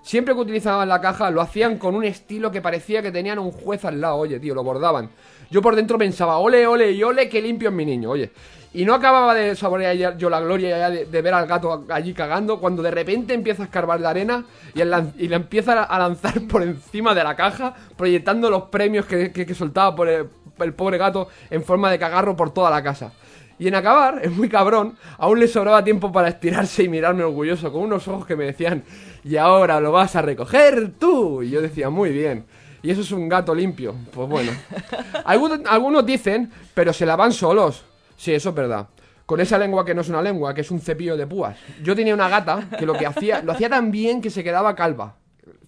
[0.07, 3.51] siempre que utilizaban la caja, lo hacían con un estilo que parecía que tenían un
[3.51, 5.11] juez al lado, oye, tío, lo bordaban.
[5.51, 8.31] Yo por dentro pensaba, ole, ole y ole, qué limpio es mi niño, oye.
[8.73, 12.83] Y no acababa de saborear yo la gloria de, ver al gato allí cagando, cuando
[12.83, 17.25] de repente empieza a escarbar la arena y, le empieza a lanzar por encima de
[17.25, 21.91] la caja, proyectando los premios que, que- que soltaba por el pobre gato en forma
[21.91, 23.13] de cagarro por toda la casa.
[23.59, 27.73] Y en acabar, es muy cabrón, aún le sobraba tiempo para estirarse y mirarme orgulloso,
[27.73, 28.85] con unos ojos que me decían,
[29.25, 31.43] y ahora lo vas a recoger tú.
[31.43, 32.45] Y yo decía, muy bien.
[32.83, 33.95] Y eso es un gato limpio.
[34.13, 34.53] Pues bueno.
[35.25, 37.85] Algunos, algunos dicen, pero se la van solos.
[38.17, 38.87] Sí, eso es verdad.
[39.27, 41.57] con esa lengua que no es una lengua, que es un cepillo de púas.
[41.83, 44.77] Yo tenía una gata que lo que hacía, lo hacía tan bien que se quedaba
[44.77, 45.17] calva.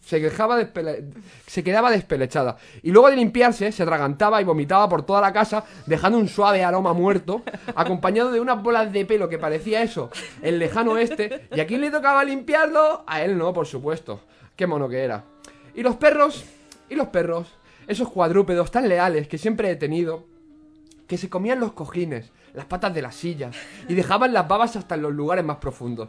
[0.08, 1.04] Se, dejaba despele-
[1.46, 2.56] se quedaba despelechada.
[2.82, 6.64] Y luego de limpiarse, se atragantaba y vomitaba por toda la casa, dejando un suave
[6.64, 7.42] aroma muerto,
[7.74, 11.46] acompañado de unas bolas de pelo que parecía eso, el lejano oeste.
[11.54, 13.04] ¿Y a quién le tocaba limpiarlo?
[13.06, 14.20] A él no, por supuesto.
[14.56, 15.24] Qué mono que era.
[15.74, 16.42] Y los perros,
[16.88, 17.48] y los perros,
[17.86, 20.24] esos cuadrúpedos tan leales que siempre he tenido,
[21.06, 23.54] que se comían los cojines, las patas de las sillas
[23.88, 26.08] y dejaban las babas hasta en los lugares más profundos.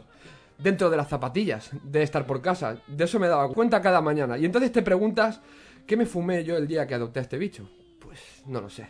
[0.62, 2.76] Dentro de las zapatillas, de estar por casa.
[2.86, 4.36] De eso me daba cuenta cada mañana.
[4.38, 5.40] Y entonces te preguntas,
[5.86, 7.68] ¿qué me fumé yo el día que adopté a este bicho?
[7.98, 8.86] Pues no lo sé.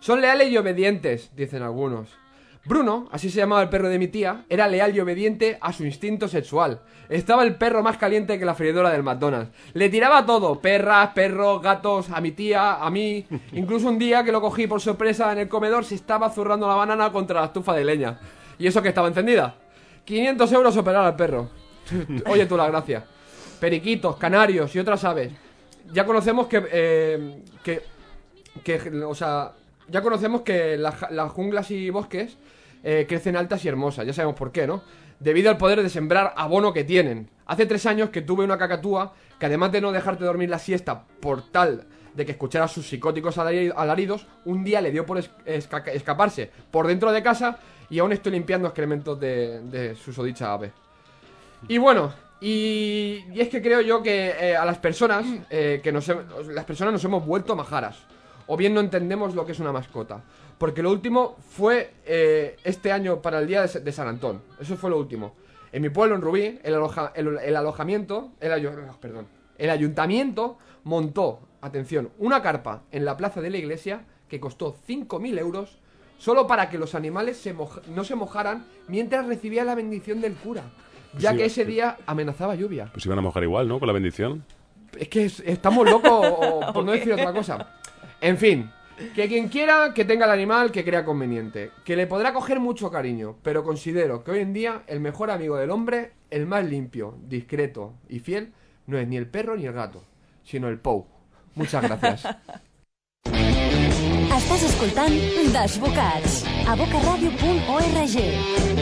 [0.00, 2.08] Son leales y obedientes, dicen algunos.
[2.64, 5.84] Bruno, así se llamaba el perro de mi tía, era leal y obediente a su
[5.84, 6.80] instinto sexual.
[7.08, 9.50] Estaba el perro más caliente que la freidora del McDonald's.
[9.74, 13.26] Le tiraba todo, perras, perros, gatos, a mi tía, a mí.
[13.52, 16.76] Incluso un día que lo cogí por sorpresa en el comedor se estaba zurrando la
[16.76, 18.20] banana contra la estufa de leña.
[18.58, 19.56] ¿Y eso que estaba encendida?
[20.04, 21.50] 500 euros operar al perro.
[22.26, 23.04] Oye tú la gracia.
[23.60, 25.32] Periquitos, canarios y otras aves.
[25.92, 27.82] Ya conocemos que, eh, que
[29.04, 29.52] o sea,
[29.88, 32.36] ya conocemos que ja- las junglas y bosques
[32.84, 34.82] eh, crecen altas y hermosas, ya sabemos por qué, ¿no?
[35.20, 37.28] Debido al poder de sembrar abono que tienen.
[37.52, 41.04] Hace tres años que tuve una cacatúa que además de no dejarte dormir la siesta
[41.20, 41.84] por tal
[42.14, 46.50] de que escuchara sus psicóticos alari- alaridos, un día le dio por es- esca- escaparse
[46.70, 47.58] por dentro de casa
[47.90, 50.72] y aún estoy limpiando excrementos de, de su sodicha ave.
[51.68, 56.08] Y bueno, y, es que creo yo que eh, a las personas, eh, que nos,
[56.08, 57.98] las personas nos hemos vuelto majaras.
[58.46, 60.22] O bien no entendemos lo que es una mascota.
[60.56, 64.40] Porque lo último fue eh, este año para el día de, de San Antón.
[64.58, 65.34] Eso fue lo último.
[65.72, 69.26] En mi pueblo, en Rubí, el, aloja- el- el alojamiento, el, ayo- perdón,
[69.58, 75.38] el ayuntamiento montó, atención, una carpa en la plaza de la iglesia que costó 5.000
[75.38, 75.78] euros
[76.18, 80.34] solo para que los animales se moj- no se mojaran mientras recibían la bendición del
[80.34, 80.62] cura.
[81.18, 82.88] Ya Sí, que ese día amenazaba lluvia.
[82.92, 83.78] Pues iban a mojar igual, ¿no?
[83.78, 84.44] Con la bendición.
[84.98, 87.74] Es que es- estamos locos, o por no decir otra cosa.
[88.20, 88.70] En fin,
[89.14, 92.90] que quien quiera que tenga el animal que crea conveniente, que le podrá coger mucho
[92.90, 97.16] cariño, pero considero que hoy en día el mejor amigo del hombre, el más limpio,
[97.28, 98.52] discreto y fiel,
[98.86, 100.02] no es ni el perro ni el gato,
[100.44, 101.06] sino el Pou.
[101.54, 102.26] Muchas gracias.
[104.42, 105.14] Estàs escoltant
[105.54, 108.81] Desbocats a bocaradio.org.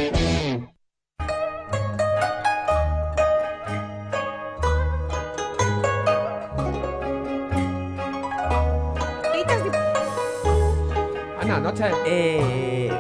[11.71, 11.97] Ana, noche.
[12.07, 12.91] Eh,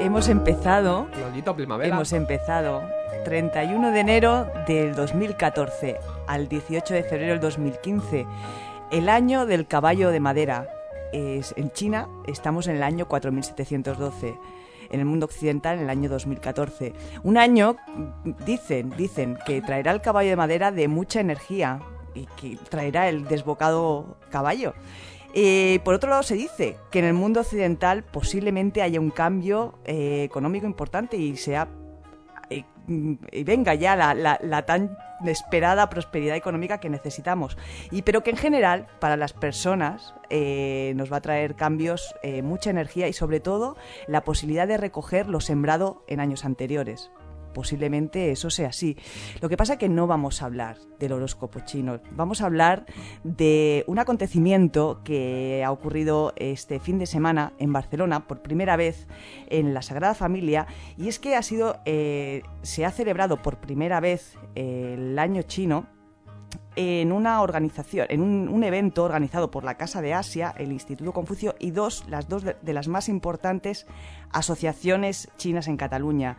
[0.00, 1.94] hemos empezado, Lolito Primavera.
[1.94, 2.82] hemos empezado
[3.24, 8.26] 31 de enero del 2014 al 18 de febrero del 2015,
[8.90, 10.68] el año del caballo de madera.
[11.12, 14.36] Es, en China estamos en el año 4712.
[14.90, 16.92] En el mundo occidental, en el año 2014.
[17.22, 17.76] Un año,
[18.44, 21.80] dicen, dicen, que traerá el caballo de madera de mucha energía
[22.14, 24.74] y que traerá el desbocado caballo.
[25.36, 29.80] Eh, por otro lado, se dice que en el mundo occidental posiblemente haya un cambio
[29.84, 31.66] eh, económico importante y sea
[32.50, 37.58] eh, y venga ya la, tan esperada prosperidad económica que necesitamos.
[37.90, 43.08] Y pero que en general para las personas nos va a traer cambios, mucha energía
[43.08, 47.10] y sobre todo la posibilidad de recoger lo sembrado en años anteriores.
[47.54, 48.96] Posiblemente eso sea así.
[49.40, 52.00] Lo que pasa es que no vamos a hablar del horóscopo chino.
[52.12, 52.84] Vamos a hablar
[53.22, 59.06] de un acontecimiento que ha ocurrido este fin de semana en Barcelona por primera vez
[59.48, 60.66] en la Sagrada Familia
[60.98, 65.86] y es que ha sido eh, se ha celebrado por primera vez el año chino
[66.76, 71.54] en una organización, en un, evento organizado por la Casa de Asia, el Instituto Confucio
[71.58, 73.86] y dos, las dos de las más importantes
[74.32, 76.36] asociaciones chinas en Cataluña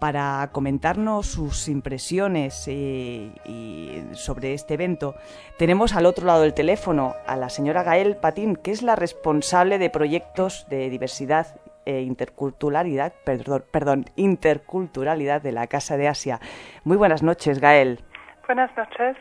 [0.00, 5.14] para comentarnos sus impresiones eh, y sobre este evento,
[5.58, 9.78] tenemos al otro lado del teléfono a la señora Gael Patín, que es la responsable
[9.78, 16.40] de proyectos de diversidad e interculturalidad, perdón, perdón, interculturalidad de la Casa de Asia.
[16.82, 18.00] Muy buenas noches, Gael.
[18.46, 19.16] Buenas noches.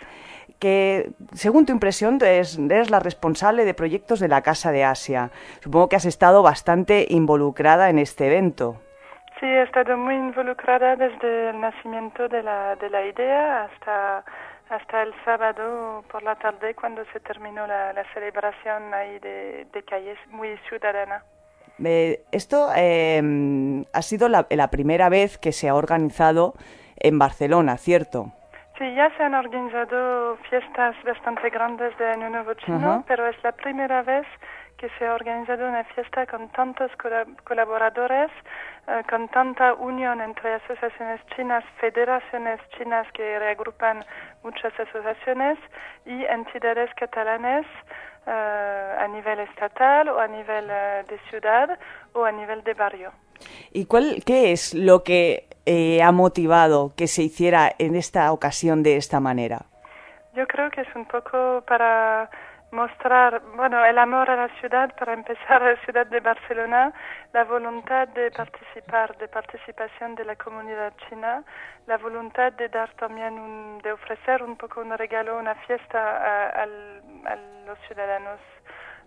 [0.59, 5.31] Que, según tu impresión, eres, eres la responsable de proyectos de la Casa de Asia.
[5.61, 8.81] Supongo que has estado bastante involucrada en este evento.
[9.39, 14.23] Sí, he estado muy involucrada desde el nacimiento de la, de la idea hasta,
[14.69, 19.83] hasta el sábado por la tarde cuando se terminó la, la celebración ahí de, de
[19.83, 21.23] calles muy ciudadana.
[21.81, 23.21] Eh, esto eh,
[23.93, 26.53] ha sido la, la primera vez que se ha organizado
[26.97, 28.33] en Barcelona, ¿cierto?
[28.77, 33.03] Sí, ya se han organizado fiestas bastante grandes de Año Nuevo Chino, Ajá.
[33.07, 34.25] pero es la primera vez
[34.77, 38.31] que se ha organizado una fiesta con tantos cola- colaboradores,
[39.09, 44.03] con tanta unión entre asociaciones chinas, federaciones chinas que reagrupan
[44.43, 45.57] muchas asociaciones
[46.05, 47.65] y entidades catalanes
[48.27, 51.79] eh, a nivel estatal o a nivel eh, de ciudad
[52.13, 53.11] o a nivel de barrio.
[53.71, 58.83] ¿Y cuál, qué es lo que eh, ha motivado que se hiciera en esta ocasión
[58.83, 59.65] de esta manera?
[60.35, 62.29] Yo creo que es un poco para
[62.71, 66.93] mostrar, bueno, el amor a la ciudad, para empezar, a la ciudad de Barcelona,
[67.33, 71.43] la voluntad de participar, de participación de la comunidad china,
[71.87, 76.49] la voluntad de dar también, un, de ofrecer un poco un regalo, una fiesta a,
[76.63, 78.39] al- a los ciudadanos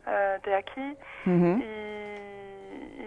[0.06, 0.96] eh, de aquí.
[1.62, 2.31] Y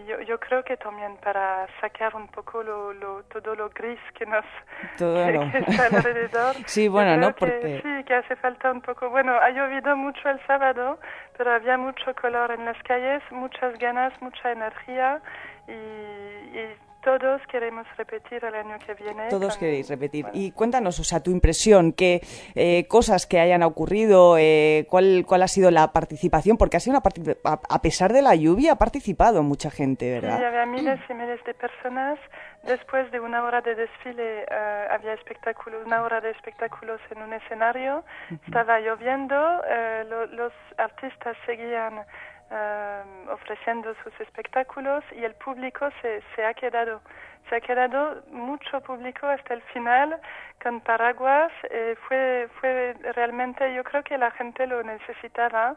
[0.06, 4.26] yo, yo creo que también para sacar un poco lo, lo, todo lo gris que
[4.26, 4.46] nos
[4.98, 6.56] Todo que, lo- que está alrededor.
[6.66, 7.28] Sí, bueno, ¿no?
[7.36, 9.10] que Porque- sí, que hace falta un poco.
[9.10, 11.00] Bueno, ha llovido mucho el sábado,
[11.38, 15.22] pero había mucho color en las calles, muchas ganas, mucha energía
[15.68, 19.30] y, y todos queremos repetir el año que viene.
[19.30, 20.24] Todos con- queréis repetir.
[20.26, 20.38] bueno.
[20.38, 22.20] Y cuéntanos, o sea, tu impresión, qué
[22.56, 26.98] eh, cosas que hayan ocurrido, eh, cuál, cuál ha sido la participación, porque ha sido
[26.98, 27.04] una
[27.46, 30.44] a, a pesar de la lluvia ha participado mucha gente, Sí, ¿verdad?
[30.44, 32.18] había miles y miles de personas.
[32.64, 37.32] Después de una hora de desfile eh, había espectáculos, una hora de espectáculos en un
[37.34, 38.04] escenario.
[38.48, 39.36] Estaba lloviendo,
[39.70, 42.04] eh, lo- los artistas seguían
[42.52, 47.02] eh, ofreciendo sus espectáculos y el público se, se ha quedado.
[47.50, 50.20] Se ha quedado mucho público hasta el final
[50.62, 51.52] con paraguas.
[51.70, 55.76] eh, fue, fue realmente, yo creo que la gente lo necesitaba.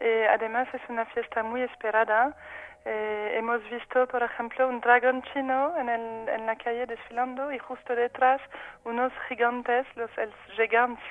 [0.00, 2.36] Eh, además es una fiesta muy esperada.
[2.84, 7.58] Eh, hemos visto, por ejemplo, un dragón chino en, el, en la calle desfilando y
[7.58, 8.40] justo detrás
[8.84, 11.04] unos gigantes, los el gigantes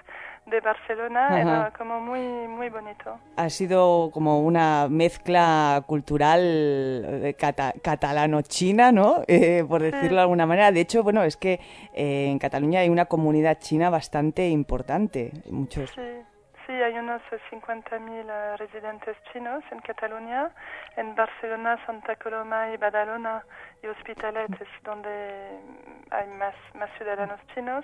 [0.48, 1.28] de Barcelona.
[1.28, 1.40] Ajá.
[1.42, 3.20] Era como muy, muy bonito.
[3.36, 9.24] Ha sido como una mezcla cultural eh, cata- catalano-china, ¿no?
[9.28, 10.72] Eh, por decirlo de alguna manera.
[10.72, 11.60] De hecho, bueno, es que
[11.94, 15.32] eh, en Cataluña hay una comunidad china bastante importante.
[15.50, 15.92] Muchos.
[15.92, 16.02] Sí,
[16.68, 20.50] sí, hay unos eh, 50.000 eh, residentes chinos en Cataluña.
[20.98, 23.42] En Barcelona, Santa Coloma y Badalona
[23.82, 27.84] y Hospitalet es donde mm, hay más, más ciudadanos chinos.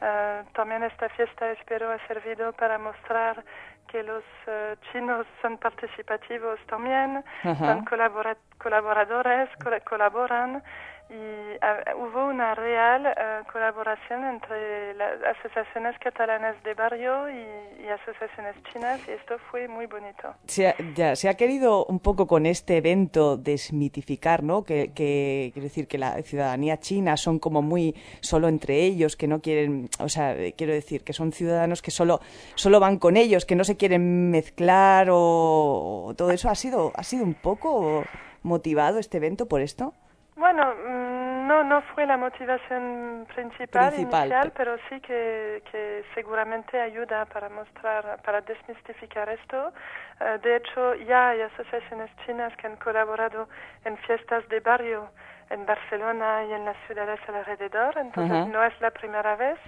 [0.00, 3.44] Eh, también esta fiesta espero ha servido para mostrar
[3.88, 7.22] que los eh, chinos son participativos también,
[7.58, 10.62] son colabora- colaboradores, col- colaboran
[11.12, 11.58] y
[11.94, 19.10] hubo una real eh, colaboración entre las asociaciones catalanas de barrio y, asociaciones chinas y
[19.10, 20.34] esto fue muy bonito.
[20.46, 24.64] Se ha, ya, se ha querido un poco con este evento desmitificar, ¿no?
[24.64, 29.28] Que, que quiero decir que la ciudadanía china son como muy solo entre ellos, que
[29.28, 32.20] no quieren, o sea, quiero decir que son ciudadanos que solo
[32.54, 36.92] solo van con ellos, que no se quieren mezclar o, o todo eso ha sido
[36.94, 38.04] ha sido un poco
[38.42, 39.92] motivado este evento por esto.
[40.34, 46.04] Bueno, mm, no, no fue la motivación principal, Principal, inicial, pe- pero sí que, que
[46.14, 49.72] seguramente ayuda para mostrar, para desmistificar esto.
[50.20, 53.48] Eh, de hecho, ya hay asociaciones chinas que han colaborado
[53.84, 55.10] en fiestas de barrio
[55.50, 59.58] en Barcelona y en las ciudades alrededor, entonces no es la primera vez,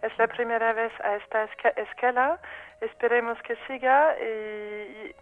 [0.00, 2.38] es la primera vez a esta esca- escala.
[2.80, 5.14] Esperemos que siga y, y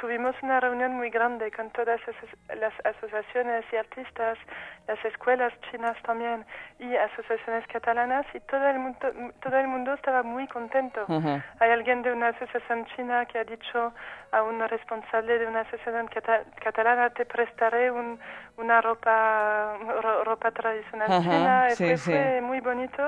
[0.00, 4.38] tuvimos una reunión muy grande con todas esas- las asociaciones y artistas,
[4.88, 6.44] las escuelas chinas también
[6.78, 11.04] y asociaciones catalanas y todo el mundo, todo el mundo estaba muy contento.
[11.60, 13.92] Hay alguien de una asociación china que ha dicho
[14.36, 18.18] a un responsable de una asociación cata- catalana te prestaré un,
[18.56, 21.66] una ropa ro- ropa tradicional Ajá, china.
[21.70, 22.10] Y sí, fue, sí.
[22.10, 23.02] fue muy bonito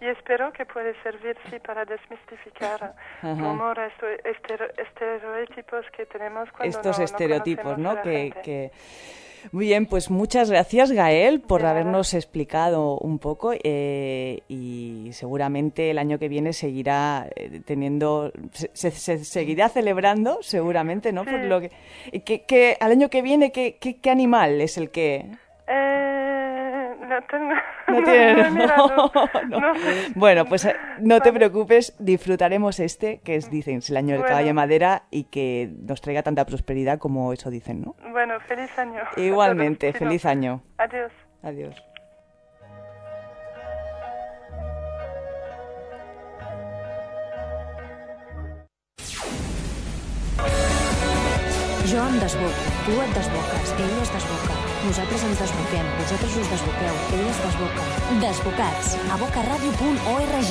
[0.00, 6.76] y espero que puede servir sí para desmistificar como esto, estero- estereotipos que tenemos cuando
[6.76, 8.00] Estos no- estereotipos, ¿no?
[8.02, 8.70] Que,
[9.52, 11.78] Muy bien, pues muchas gracias Gael por De nada.
[11.80, 18.68] habernos explicado un poco eh, y seguramente el año que viene seguirá eh, teniendo, se,
[18.72, 21.24] se- se seguirá celebrando seguramente, ¿no?
[21.24, 21.70] Por lo que,
[22.24, 25.26] que, que al año que viene, ¿qué, qué, qué animal es el que...?
[25.68, 27.52] Eh, no tengo...
[27.88, 29.12] No no tiene- he mirado.
[29.48, 29.60] no.
[30.16, 34.28] Bueno, pues eh, no te preocupes, disfrutaremos este, que es, dicen, el año del Bueno.
[34.28, 37.94] caballo de madera y que nos traiga tanta prosperidad como eso dicen, ¿no?
[38.10, 39.00] Bueno, feliz año.
[39.16, 40.62] Igualmente, feliz año.
[40.78, 41.12] Adiós.
[41.42, 41.74] Adiós.
[51.86, 54.54] Jo em desboco, tu et desboques, ell es desboca.
[54.82, 57.84] Nosaltres ens desboquem, vosaltres us desboqueu, ell es desboca.
[58.24, 60.50] Desbocats, a bocaradio.org.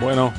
[0.00, 0.32] Bueno,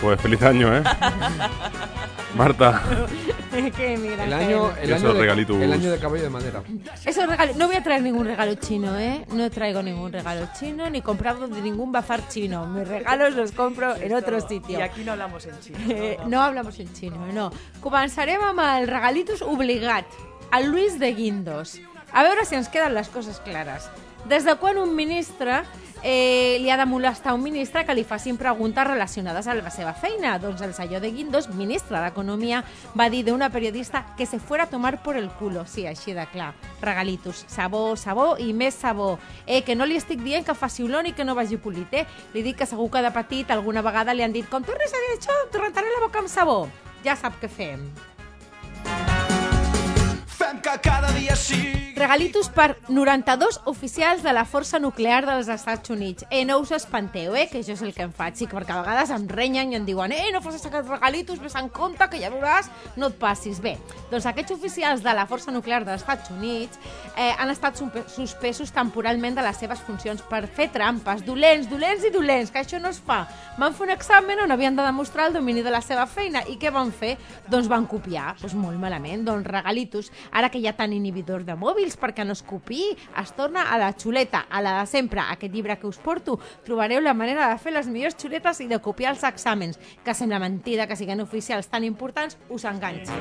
[0.00, 0.82] pues feliz año, ¿eh?
[2.34, 2.82] Marta.
[3.52, 5.20] que mira, El año, el, año de,
[5.64, 6.62] el año de caballo de madera.
[7.04, 9.24] Esos regalos- no voy a traer ningún regalo chino, ¿eh?
[9.32, 12.66] No traigo ningún regalo chino ni comprado de ningún bazar chino.
[12.66, 14.78] Mis regalos los compro en otro sitio.
[14.78, 15.78] Y aquí no hablamos en chino.
[15.88, 17.50] Eh, no hablamos en xino, no.
[17.82, 20.06] Començarem amb el regalitos obligat,
[20.56, 21.78] el Luis de Guindos.
[22.12, 23.88] A veure si ens queden les coses clares.
[24.28, 25.62] Des de quan un ministre
[26.02, 29.94] eh, li ha de molestar un ministre que li facin preguntes relacionades amb la seva
[29.94, 30.36] feina?
[30.42, 32.62] Doncs el senyor de Guindos, ministre d'Economia,
[32.98, 35.66] va dir d'una periodista que se fuera a tomar por el culo.
[35.66, 36.52] Sí, així de clar.
[36.80, 37.44] Regalitos.
[37.48, 39.18] Sabó, sabó i més sabó.
[39.46, 42.06] Eh, que no li estic dient que faci olor ni que no vagi polit, eh?
[42.34, 45.04] Li dic que segur que de petit alguna vegada li han dit com tornes a
[45.06, 46.66] dir això, et rentaré la boca amb sabó.
[47.04, 47.86] Ja sap què fem.
[50.26, 55.88] Fem que cada dia sigui Regalitos per 92 oficials de la Força Nuclear dels Estats
[55.94, 56.24] Units.
[56.34, 58.80] Eh, no us espanteu, eh, que això és el que em faig, sí, perquè a
[58.80, 62.18] vegades em renyen i em diuen eh, no facis aquests regalitos, vés en compte, que
[62.18, 62.66] ja veuràs,
[62.98, 63.60] no et passis.
[63.62, 63.76] Bé,
[64.10, 66.80] doncs aquests oficials de la Força Nuclear dels Estats Units
[67.14, 71.22] eh, han estat suspe- suspesos temporalment de les seves funcions per fer trampes.
[71.22, 73.20] Dolents, dolents i dolents, que això no es fa.
[73.62, 76.42] Van fer un examen on havien de demostrar el domini de la seva feina.
[76.50, 77.14] I què van fer?
[77.46, 78.34] Doncs van copiar.
[78.42, 79.22] Doncs molt malament.
[79.30, 80.10] Doncs regalitos.
[80.32, 81.54] Ara que hi ha tant inhibidor de
[81.92, 85.20] mòbils perquè no es copiï, es torna a la xuleta, a la de sempre.
[85.20, 88.80] Aquest llibre que us porto, trobareu la manera de fer les millors xuletes i de
[88.80, 89.78] copiar els exàmens.
[90.04, 93.12] Que sembla mentida que siguin oficials tan importants, us enganxin.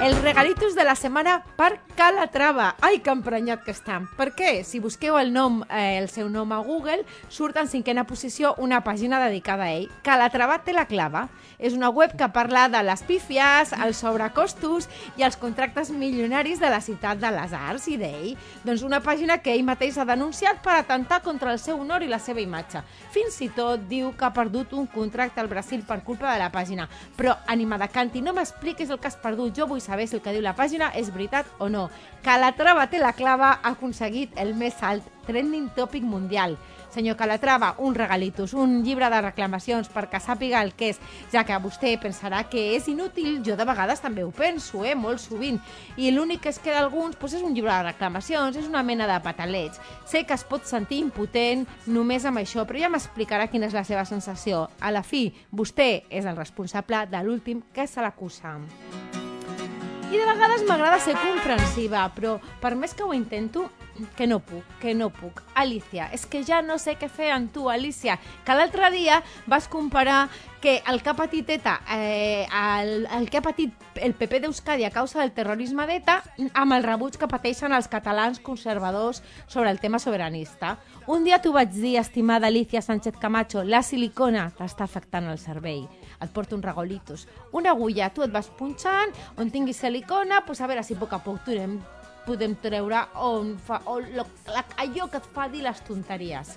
[0.00, 2.70] El regalitos de la setmana per Calatrava.
[2.80, 3.98] Ai, que emprenyat que està.
[4.16, 4.62] Per què?
[4.64, 8.80] Si busqueu el nom, eh, el seu nom a Google, surt en cinquena posició una
[8.80, 9.90] pàgina dedicada a ell.
[10.02, 11.28] Calatrava té la clava.
[11.58, 14.88] És una web que parla de les pífies, els sobrecostos
[15.18, 18.38] i els contractes milionaris de la ciutat de les arts i d'ell.
[18.64, 22.08] Doncs una pàgina que ell mateix ha denunciat per atentar contra el seu honor i
[22.08, 22.80] la seva imatge.
[23.12, 26.48] Fins i tot diu que ha perdut un contracte al Brasil per culpa de la
[26.50, 26.88] pàgina.
[27.18, 29.52] Però, ànima de canti, no m'expliquis el que has perdut.
[29.52, 31.88] Jo vull saber si el que diu la pàgina és veritat o no.
[32.22, 36.56] Calatrava té la clava ha aconseguit el més alt trending topic mundial.
[36.90, 40.98] Senyor Calatrava, un regalitos, un llibre de reclamacions perquè sàpiga el que és,
[41.30, 45.22] ja que vostè pensarà que és inútil, jo de vegades també ho penso, eh, molt
[45.22, 45.60] sovint,
[45.96, 48.82] i l'únic que es queda a alguns doncs és un llibre de reclamacions, és una
[48.82, 49.78] mena de patalets.
[50.04, 53.84] Sé que es pot sentir impotent només amb això, però ja m'explicarà quina és la
[53.84, 54.68] seva sensació.
[54.80, 58.58] A la fi, vostè és el responsable de l'últim que se l'acusa.
[60.10, 63.68] I de vegades m'agrada ser comprensiva, però per més que ho intento,
[64.18, 65.38] que no puc, que no puc.
[65.54, 69.68] Alicia, és que ja no sé què fer amb tu, Alicia, que l'altre dia vas
[69.70, 70.24] comparar
[70.60, 74.88] que el que ha patit ETA, eh, el, el que ha patit el PP d'Euskadi
[74.88, 76.18] a causa del terrorisme d'ETA
[76.58, 80.80] amb el rebuig que pateixen els catalans conservadors sobre el tema sobiranista.
[81.06, 85.86] Un dia t'ho vaig dir, estimada Alicia Sánchez Camacho, la silicona t'està afectant el cervell
[86.20, 87.26] et porto uns regolitos.
[87.52, 91.16] Una agulla, tu et vas punxant, on tinguis silicona, pues a veure si a poc
[91.16, 91.78] a poc podem,
[92.26, 96.56] podem treure on fa, on lo, la, allò que et fa dir les tonteries.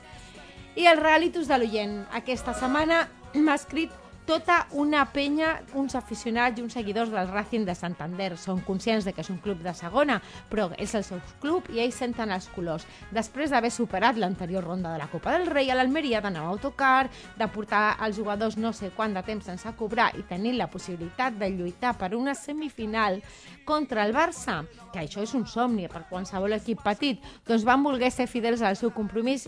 [0.75, 1.99] I els regalitos de l'oient.
[2.17, 3.05] Aquesta setmana
[3.43, 8.33] m'ha escrit tota una penya, uns aficionats i uns seguidors del Racing de Santander.
[8.37, 10.19] Són conscients de que és un club de segona,
[10.49, 12.85] però és el seu club i ells senten els colors.
[13.11, 17.09] Després d'haver superat l'anterior ronda de la Copa del Rei a l'Almeria, d'anar a autocar,
[17.37, 21.37] de portar els jugadors no sé quant de temps sense cobrar i tenir la possibilitat
[21.39, 23.21] de lluitar per una semifinal
[23.65, 24.61] contra el Barça,
[24.91, 28.77] que això és un somni per qualsevol equip petit, doncs van voler ser fidels al
[28.79, 29.47] seu compromís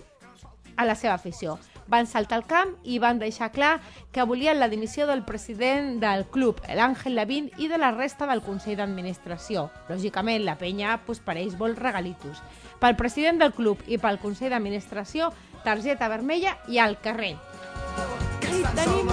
[0.77, 1.57] a la seva afició.
[1.87, 3.79] Van saltar al camp i van deixar clar
[4.11, 8.41] que volien la dimissió del president del club, l'Àngel Lavín, i de la resta del
[8.41, 9.69] Consell d'Administració.
[9.89, 12.41] Lògicament, la penya pues, per ells vol regalitos.
[12.81, 15.29] Pel president del club i pel Consell d'Administració,
[15.63, 17.35] targeta vermella i al carrer.
[18.49, 19.11] I tenim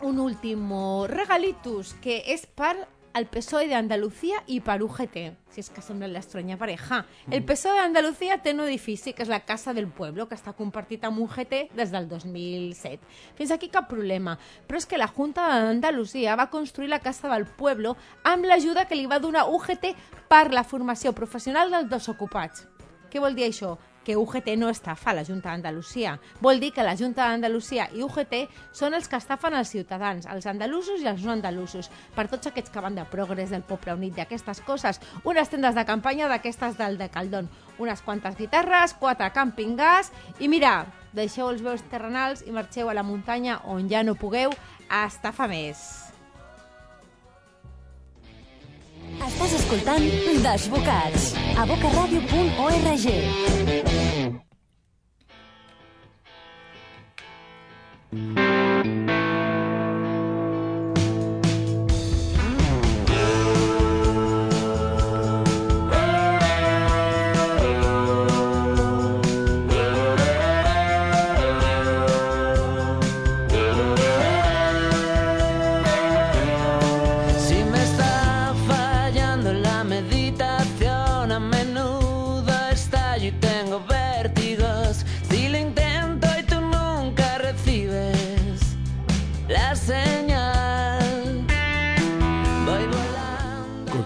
[0.00, 0.72] un últim
[1.10, 2.74] regalitus, que és per
[3.14, 5.16] el PSOE de Andalucía i per UGT,
[5.50, 7.02] si és que semblen l'estranya pareja.
[7.30, 11.04] El PSOE d'Andalucía té un edifici, que és la Casa del Pueblo, que està compartit
[11.04, 13.02] amb UGT des del 2007.
[13.38, 14.36] Fins aquí cap problema.
[14.68, 18.98] Però és que la Junta d'Andalusia va construir la Casa del Pueblo amb l'ajuda que
[18.98, 19.94] li va donar UGT
[20.30, 22.68] per la formació professional dels desocupats.
[23.10, 23.74] Què vol dir això?
[24.04, 26.18] Que UGT no estafa la Junta d'Andalusia.
[26.40, 30.46] Vol dir que la Junta d'Andalusia i UGT són els que estafen els ciutadans, els
[30.46, 31.90] andalusos i els no andalusos.
[32.16, 35.86] Per tots aquests que van de progrés del poble unit d'aquestes coses, unes tendes de
[35.86, 41.62] campanya d'aquestes del de Caldón, unes quantes guitarres, quatre camping gas i mira, deixeu els
[41.62, 44.54] veus terrenals i marxeu a la muntanya on ja no pugueu
[44.88, 46.09] a estafar més.
[49.18, 50.06] Estàs escoltant
[50.44, 53.08] Desbocats a bocaradio.org.
[58.10, 58.49] Mm.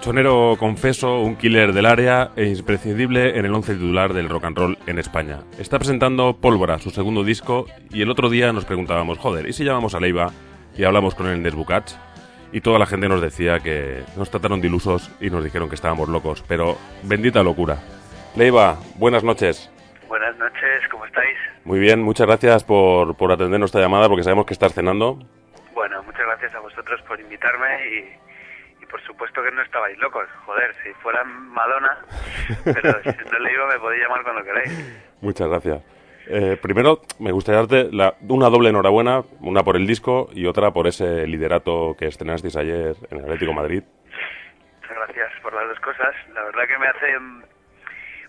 [0.04, 4.58] Colchonero confeso, un killer del área e imprescindible en el once titular del rock and
[4.58, 5.38] roll en España.
[5.58, 9.64] Está presentando Pólvora, su segundo disco, y el otro día nos preguntábamos, joder, ¿y si
[9.64, 10.30] llamamos a Leiva
[10.76, 11.98] y hablamos con él en Desbucats?
[12.52, 15.74] Y toda la gente nos decía que nos trataron de ilusos y nos dijeron que
[15.74, 17.78] estábamos locos, pero bendita locura.
[18.36, 19.72] Leiva, buenas noches.
[20.06, 21.38] Buenas noches, ¿cómo estáis?
[21.64, 25.18] Muy bien, muchas gracias por, por atender nuestra llamada porque sabemos que estás cenando.
[25.72, 28.23] Bueno, muchas gracias a vosotros por invitarme y,
[29.14, 30.26] supuesto que no estabais locos.
[30.44, 31.98] Joder, si fuera Madonna,
[32.64, 34.72] pero si no le digo me podéis llamar cuando queráis.
[35.20, 35.82] Muchas gracias.
[36.26, 40.70] Eh, primero, me gustaría darte la- una doble enhorabuena, una por el disco y otra
[40.72, 43.82] por ese liderato que estrenasteis ayer en el Atlético Madrid.
[44.80, 46.14] Muchas gracias por las dos cosas.
[46.32, 47.18] La verdad que me hace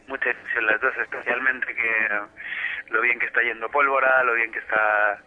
[0.08, 2.10] mucha ilusión las dos, especialmente que
[2.92, 5.18] lo bien que está yendo Pólvora, lo bien que está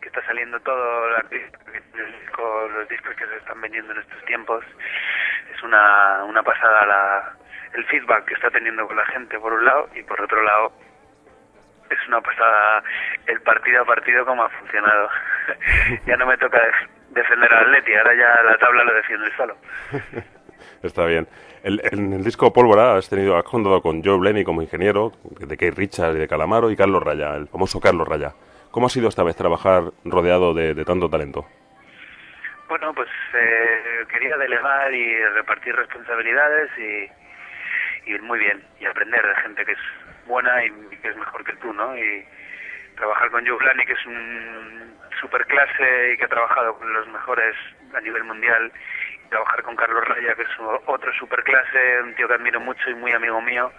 [0.00, 1.58] que está saliendo todo el artista,
[1.94, 4.64] el disco- los discos que se están vendiendo en estos tiempos.
[5.54, 7.32] Es una, una pasada la,
[7.74, 10.72] el feedback que está teniendo con la gente por un lado y por otro lado
[11.90, 12.82] es una pasada
[13.26, 15.08] el partido a partido como ha funcionado.
[16.06, 19.32] ya no me toca def- defender al Atleti, ahora ya la tabla lo defiende él
[19.36, 19.56] solo.
[20.82, 21.26] Está bien.
[21.62, 25.56] El- en el disco Pólvora has tenido, has contado con Joe Blenny como ingeniero, de
[25.56, 28.32] Kate Richards y de Calamaro, y Carlos Raya, el famoso Carlos Raya.
[28.76, 31.46] ¿Cómo ha sido esta vez trabajar rodeado de, tanto talento?
[32.68, 39.34] Bueno, pues eh, quería delegar y repartir responsabilidades y, y muy bien, y aprender de
[39.36, 39.78] gente que es
[40.26, 41.96] buena y que es mejor que tú, ¿no?
[41.96, 42.22] Y
[42.96, 47.56] trabajar con Joe Blani, que es un superclase y que ha trabajado con los mejores
[47.94, 48.70] a nivel mundial,
[49.24, 50.50] y trabajar con Carlos Raya, que es
[50.84, 53.72] otro superclase, un tío que admiro mucho y muy amigo mío,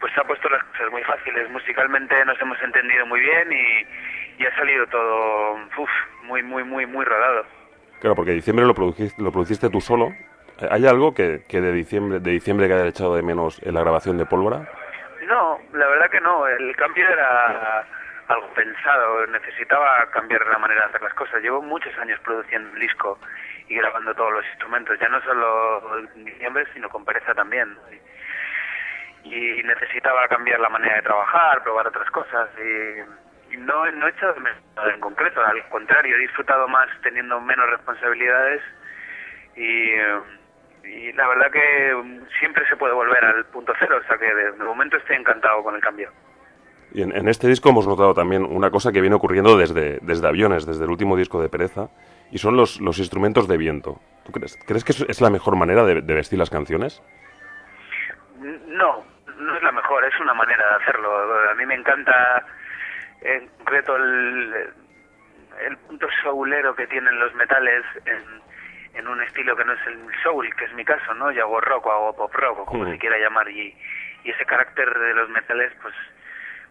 [0.00, 1.50] pues ha puesto las cosas muy fáciles.
[1.50, 5.90] Musicalmente nos hemos entendido muy bien y, y ha salido todo uf,
[6.22, 7.44] muy, muy, muy, muy rodado.
[8.00, 10.08] Claro, porque diciembre lo produjiste, lo produciste tú solo.
[10.60, 13.74] Eh, ¿Hay algo que, que de diciembre de diciembre que haya echado de menos en
[13.74, 14.68] la grabación de Pólvora?
[15.26, 16.46] No, la verdad que no.
[16.46, 17.84] El cambio era
[18.28, 19.26] algo pensado.
[19.26, 21.42] Necesitaba cambiar la manera de hacer las cosas.
[21.42, 23.18] Llevo muchos años produciendo un disco
[23.68, 27.76] y grabando todos los instrumentos, ya no solo en diciembre, sino con pereza también.
[29.30, 32.48] Y necesitaba cambiar la manera de trabajar, probar otras cosas.
[32.58, 34.58] Y, y no, no he hecho de menos
[34.94, 35.44] en concreto.
[35.44, 38.62] Al contrario, he disfrutado más teniendo menos responsabilidades
[39.56, 39.92] y,
[40.88, 44.52] y la verdad que siempre se puede volver al punto cero, o sea que de,
[44.52, 46.10] de momento estoy encantado con el cambio.
[46.92, 50.26] Y en, en este disco hemos notado también una cosa que viene ocurriendo desde, desde
[50.26, 51.88] aviones, desde el último disco de Pereza,
[52.30, 54.00] y son los, los instrumentos de viento.
[54.24, 57.02] ¿Tú crees, crees que es, la mejor manera de, de vestir las canciones?
[58.66, 59.04] No,
[59.48, 61.50] no es la mejor, es una manera de hacerlo.
[61.50, 62.44] A mí me encanta
[63.22, 64.70] en concreto el,
[65.66, 68.22] el punto soulero que tienen los metales en,
[68.94, 71.30] en un estilo que no es el soul, que es mi caso, ¿no?
[71.32, 72.92] Yo hago rock o hago pop rock o como Mm.
[72.92, 73.76] se quiera llamar y,
[74.24, 75.94] y ese carácter de los metales pues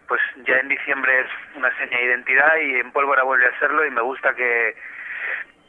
[0.06, 3.84] pues ya en diciembre es una seña de identidad y en pólvora vuelve a serlo
[3.84, 4.74] y me gusta que,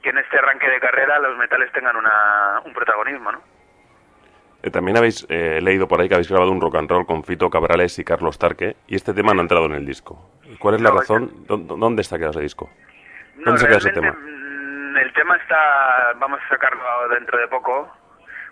[0.01, 3.43] que en este arranque de carrera los metales tengan una, un protagonismo, ¿no?
[4.61, 7.23] Eh, también habéis eh, leído por ahí que habéis grabado un rock and roll con
[7.23, 10.29] Fito Cabrales y Carlos Tarque, y este tema no ha entrado en el disco.
[10.59, 11.31] ¿Cuál es la No, razón?
[11.47, 12.69] ¿Dó- ¿Dónde está quedado ese disco?
[13.37, 14.35] No, ¿Dónde se queda ese realmente tema?
[14.35, 17.89] mm, el tema está, vamos a sacarlo dentro de poco,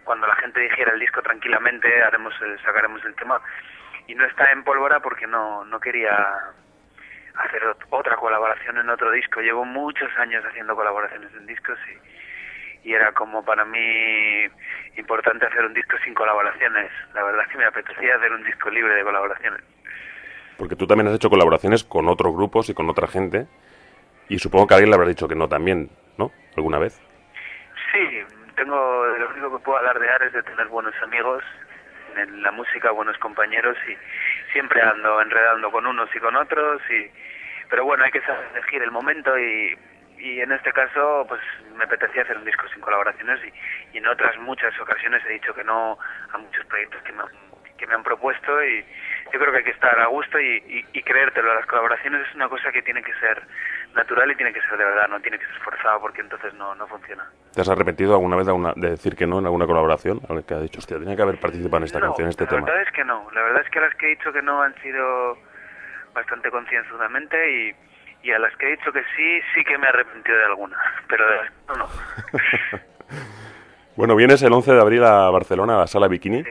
[0.05, 3.41] cuando la gente dijera el disco tranquilamente, haremos el- sacaremos el tema.
[4.07, 6.15] Y no está en pólvora porque no, no quería
[7.35, 9.41] hacer ot- otra colaboración en otro disco.
[9.41, 11.97] Llevo muchos años haciendo colaboraciones en discos y,
[12.87, 14.45] y era como para mí
[14.95, 16.89] importante hacer un disco sin colaboraciones.
[17.13, 19.61] La verdad es que me apetecía hacer un disco libre de colaboraciones.
[20.57, 23.45] Porque tú también has hecho colaboraciones con otros grupos y con otra gente,
[24.29, 26.31] y supongo que alguien le habrá dicho que no también, ¿no?
[26.55, 26.97] ¿Alguna vez?
[27.91, 28.23] Sí,
[28.55, 31.43] tengo, lo único que puedo alardear es de tener buenos amigos
[32.15, 33.97] en la música, buenos compañeros y
[34.53, 37.11] siempre ando enredando con unos y con otros y
[37.69, 39.77] pero bueno, hay que saber elegir el momento y,
[40.17, 41.41] y en este caso pues
[41.75, 45.53] me apetecía hacer un disco sin colaboraciones y, y en otras muchas ocasiones he dicho
[45.53, 45.97] que no
[46.33, 47.29] a muchos proyectos que me han,
[47.77, 48.83] que me han propuesto y
[49.31, 51.53] yo creo que hay que estar a gusto y, y, y creértelo.
[51.53, 53.41] Las colaboraciones es una cosa que tiene que ser
[53.93, 56.73] natural y tiene que ser de verdad, no tiene que ser forzado porque entonces no,
[56.75, 57.29] no funciona.
[57.53, 60.19] ¿Te has arrepentido alguna vez de, alguna- de decir que no en alguna colaboración?
[60.29, 62.29] A ver, que ha dicho, hostia, tenía que haber participado en esta No, canción, en
[62.31, 62.65] este la tema.
[62.65, 64.73] verdad es que no, la verdad es que las que he dicho que no han
[64.81, 65.37] sido
[66.13, 67.75] bastante concienzudamente y,
[68.27, 70.77] y a las que he dicho que sí, sí que me he arrepentido de alguna,
[71.07, 71.87] pero de las no, no.
[73.95, 76.43] Bueno, vienes el 11 de abril a Barcelona, a la sala Bikini.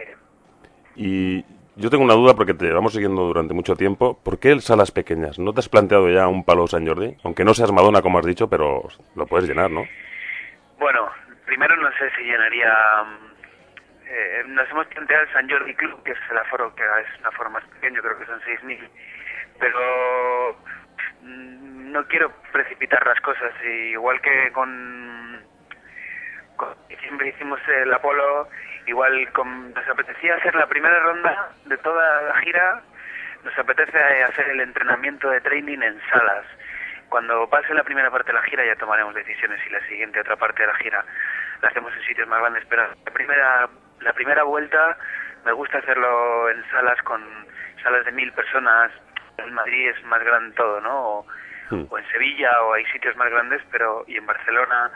[0.97, 1.45] Y
[1.77, 4.19] yo tengo una duda porque te vamos siguiendo durante mucho tiempo.
[4.25, 5.39] ¿Por qué salas pequeñas?
[5.39, 7.17] ¿No te has planteado ya un palo San Jordi?
[7.23, 9.87] Aunque no seas Madonna, como has dicho, pero lo puedes llenar, ¿no?
[10.79, 11.09] Bueno,
[11.45, 12.73] primero no sé si llenaría...
[13.05, 13.27] mm,
[14.09, 17.27] eh, nos hemos planteado el San Jordi Club, que es el aforo, que es un
[17.27, 18.89] aforo más pequeño, creo que son 6.000,
[19.61, 20.57] pero
[21.27, 25.41] no quiero precipitar las cosas, y igual que con,
[26.57, 28.49] con siempre hicimos el Apolo,
[28.87, 32.83] igual con- nos apetecía hacer la primera ronda de toda la gira,
[33.45, 36.45] nos apetece hacer el entrenamiento de training en salas.
[37.09, 40.35] Cuando pase la primera parte de la gira ya tomaremos decisiones y la siguiente otra
[40.37, 41.05] parte de la gira
[41.63, 42.65] la hacemos en sitios más grandes.
[42.69, 43.69] Pero la primera,
[44.01, 44.99] la primera vuelta
[45.45, 47.23] me gusta hacerlo en salas con
[47.83, 48.91] salas de mil personas.
[49.39, 51.09] En Madrid es más grande todo, ¿no?
[51.09, 51.27] O,
[51.91, 54.91] o en Sevilla o hay sitios más grandes, pero y en Barcelona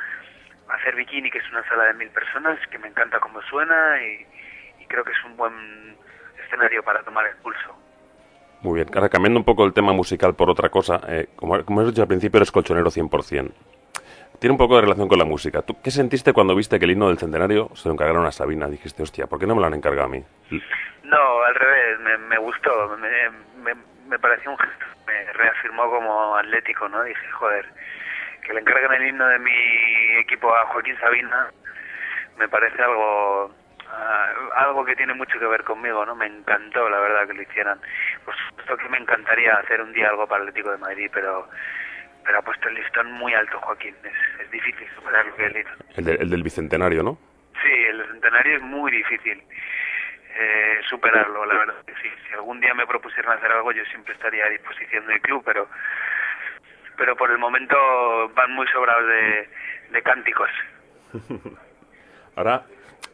[0.69, 4.27] hacer bikini que es una sala de mil personas que me encanta cómo suena y,
[4.81, 5.97] y creo que es un buen
[6.45, 7.77] escenario para tomar el pulso.
[8.63, 8.89] Muy bien.
[8.95, 12.03] Ahora, cambiando un poco el tema musical por otra cosa, eh, como, como has dicho
[12.03, 13.53] al principio, eres colchonero 100%.
[14.39, 15.63] Tiene un poco de relación con la música.
[15.63, 18.69] ¿Tú qué sentiste cuando viste que el himno del centenario se lo encargaron a Sabina?
[18.69, 20.23] Dijiste, hostia, ¿por qué no me lo han encargado a mí?
[21.05, 23.31] No, al revés, me, me gustó, me,
[23.63, 23.75] me,
[24.11, 27.03] me pareció un gesto, me reafirmó como atlético, ¿no?
[27.05, 27.67] Dije, joder,
[28.45, 31.49] que le encarguen el himno de mi equipo a Joaquín Sabina,
[32.39, 33.55] me parece algo
[33.89, 36.15] ah, algo que tiene mucho que ver conmigo, ¿no?
[36.15, 37.81] Me encantó, la verdad, que lo hicieran.
[38.25, 41.49] Por supuesto que me encantaría hacer un día algo para el Atlético de Madrid, pero
[42.25, 45.57] pero ha puesto el listón muy alto Joaquín, es, es difícil superar lo que él
[45.57, 45.71] hizo.
[45.97, 47.19] El, de- el del bicentenario, ¿no?
[47.63, 49.43] Sí, el centenario es muy difícil
[50.41, 51.93] eh, superarlo, la verdad que.
[52.01, 55.69] Si algún día me propusieran hacer algo, yo siempre estaría a disposición del club, pero
[56.97, 57.77] pero por el momento
[58.35, 59.05] van muy sobrados
[59.93, 60.49] de, cánticos.
[62.37, 62.65] Ahora,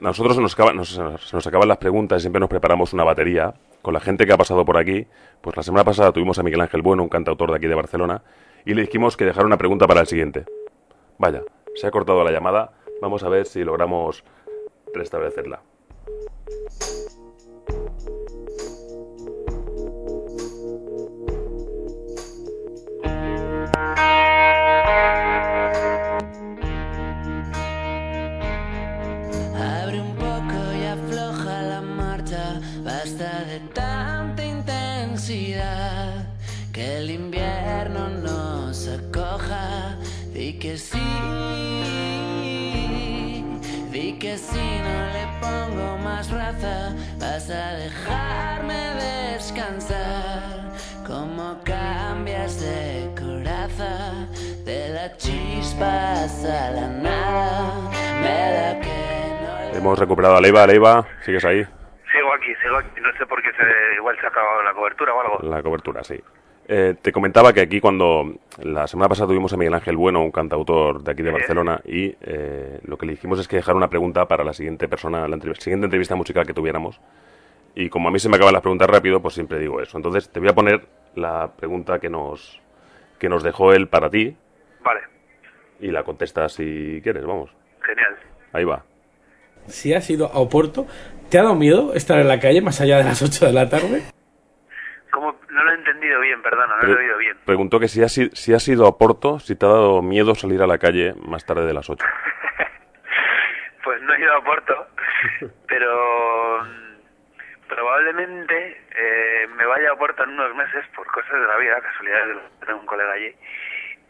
[0.00, 3.94] nosotros nos, nos- se nos acaban las preguntas y siempre nos preparamos una batería con
[3.94, 5.06] la gente que ha pasado por aquí.
[5.40, 8.22] Pues la semana pasada tuvimos a Miguel Ángel Bueno, un cantautor de aquí de Barcelona,
[8.64, 10.44] y le dijimos que dejara una pregunta para el siguiente.
[11.18, 11.42] Vaya,
[11.76, 12.72] se ha cortado la llamada.
[13.00, 14.24] Vamos a ver si logramos
[14.94, 15.60] restablecerla.
[46.32, 48.74] Más raza, vas a dejarme
[49.34, 50.72] descansar,
[51.06, 54.26] como cambias de coraza,
[54.64, 57.90] de la chispas a la nada,
[58.22, 60.66] me da que Hemos recuperado a Leiva.
[60.66, 61.62] Leiva, ¿sigues ahí?
[61.62, 63.00] Sigo aquí, sigo aquí.
[63.00, 65.38] No sé por qué se, igual se ha acabado la cobertura o algo.
[65.42, 66.22] La cobertura, sí.
[66.68, 70.32] Eh, te comentaba que aquí cuando la semana pasada tuvimos a Miguel Ángel Bueno, un
[70.32, 73.88] cantautor de aquí de Barcelona, y eh, lo que le dijimos es que dejar una
[73.88, 77.00] pregunta para la siguiente persona, la entrev- siguiente entrevista musical que tuviéramos.
[77.76, 79.96] Y como a mí se me acaban las preguntas rápido, pues siempre digo eso.
[79.96, 80.80] Entonces te voy a poner
[81.14, 82.60] la pregunta que nos,
[83.20, 84.34] que nos dejó él para ti
[84.82, 85.00] Vale,
[85.80, 87.50] y la contestas si quieres, vamos.
[87.82, 88.16] genial.
[88.52, 88.82] Ahí va.
[89.68, 90.86] Si has ido a Oporto,
[91.28, 93.68] ¿te ha dado miedo estar en la calle más allá de las 8 de la
[93.68, 94.02] tarde?
[96.16, 97.36] Entendido bien, perdona, no lo he oído bien.
[97.44, 100.62] Preguntó que si has, si has ido a Porto, si te ha dado miedo salir
[100.62, 102.04] a la calle más tarde de las 8.
[103.84, 104.88] Pues no he ido a Porto,
[105.68, 106.58] pero
[107.68, 112.34] probablemente eh, me vaya a Porto en unos meses por cosas de la vida, casualidades
[112.34, 113.32] de tengo un colega allí.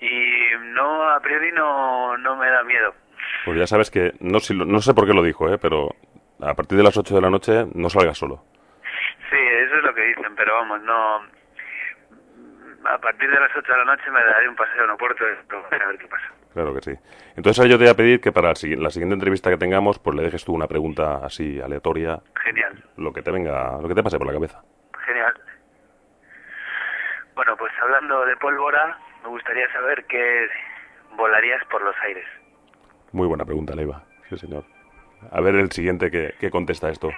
[0.01, 2.95] Y no, a priori no, no me da miedo.
[3.45, 5.59] Pues ya sabes que, no, si no sé por qué lo dijo, ¿eh?
[5.59, 5.91] pero
[6.41, 8.45] a partir de las 8 de la noche no salgas solo.
[9.29, 11.36] Sí, eso es lo que dicen, pero vamos, no...
[12.89, 15.87] A partir de las 8 de la noche me daré un paseo en Oporto a
[15.87, 16.27] ver qué pasa.
[16.53, 16.93] Claro que sí.
[17.37, 18.55] Entonces ahora yo te voy a pedir que para la
[18.91, 23.23] siguiente entrevista que tengamos, pues le dejes tú una pregunta así aleatoria, Genial, lo que
[23.23, 24.63] te venga, lo que te pase por la cabeza.
[25.05, 25.35] genial.
[27.35, 30.49] Bueno, pues hablando de pólvora, me gustaría saber qué
[31.17, 32.27] volarías por los aires.
[33.13, 34.03] Muy buena pregunta, Leiva.
[34.29, 34.65] Sí, señor.
[35.31, 37.11] A ver el siguiente que, que contesta esto.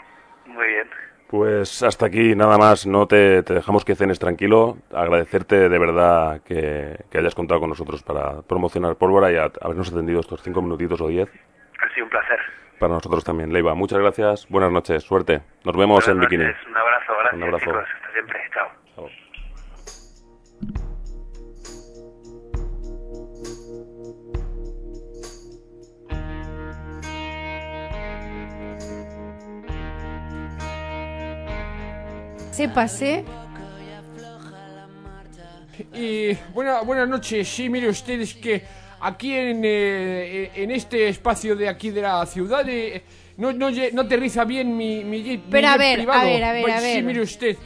[0.47, 0.89] Muy bien.
[1.31, 6.41] Pues hasta aquí nada más, no te, te dejamos que cenes tranquilo, agradecerte de verdad
[6.43, 10.63] que, que hayas contado con nosotros para promocionar Pólvora y a- habernos atendido estos cinco
[10.63, 11.29] minutitos o diez.
[11.29, 12.39] Ha sido un placer.
[12.79, 13.53] Para nosotros también.
[13.53, 15.43] Leiva, muchas gracias, buenas noches, suerte.
[15.65, 16.45] Nos vemos Buenas en Bikini.
[16.45, 17.65] Un abrazo, gracias Un abrazo.
[17.67, 17.85] chicos.
[17.95, 18.41] Hasta siempre.
[18.55, 19.09] Chao.
[20.83, 20.88] Se
[32.67, 33.25] pasé.
[35.95, 38.63] Y buena, buenas noches, sí, mire ustedes que
[39.01, 43.05] aquí en, eh, en este espacio de aquí de la ciudad eh,
[43.37, 46.21] no, no, no aterriza bien mi, mi jeep, mi Pero a jet ver, privado.
[46.21, 47.05] a ver, a ver, Pues a Sí, ver.
[47.05, 47.57] mire usted.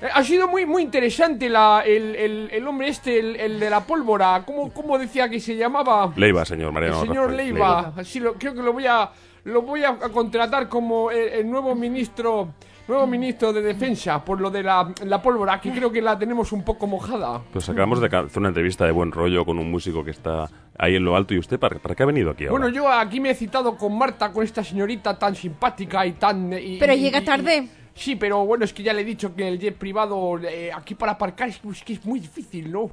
[0.00, 3.68] Eh, Ha sido muy muy interesante la, el, el, el hombre este, el, el de
[3.68, 4.42] la pólvora.
[4.46, 6.10] ¿Cómo, ¿Cómo decía que se llamaba?
[6.16, 7.02] Leiva, señor Mariano.
[7.02, 7.92] el señor Rajoy, Leiva.
[8.02, 9.10] Sí, lo- creo que lo voy a
[9.44, 12.54] lo voy a, a contratar como el, el nuevo ministro
[12.88, 16.52] nuevo ministro de defensa por lo de la, la pólvora que creo que la tenemos
[16.52, 17.40] un poco mojada.
[17.52, 20.96] Pues acabamos de hacer una entrevista de buen rollo con un músico que está ahí
[20.96, 21.34] en lo alto.
[21.34, 22.52] ¿Y usted para, para qué ha venido aquí ahora?
[22.52, 26.52] Bueno, yo aquí me he citado con Marta, con esta señorita tan simpática y tan...
[26.52, 27.68] y- Pero y- llega y- tarde.
[27.94, 30.94] sí, pero bueno, es que ya le he dicho que el jet privado eh, aquí
[30.94, 32.90] para aparcar es, es que es muy difícil, ¿no?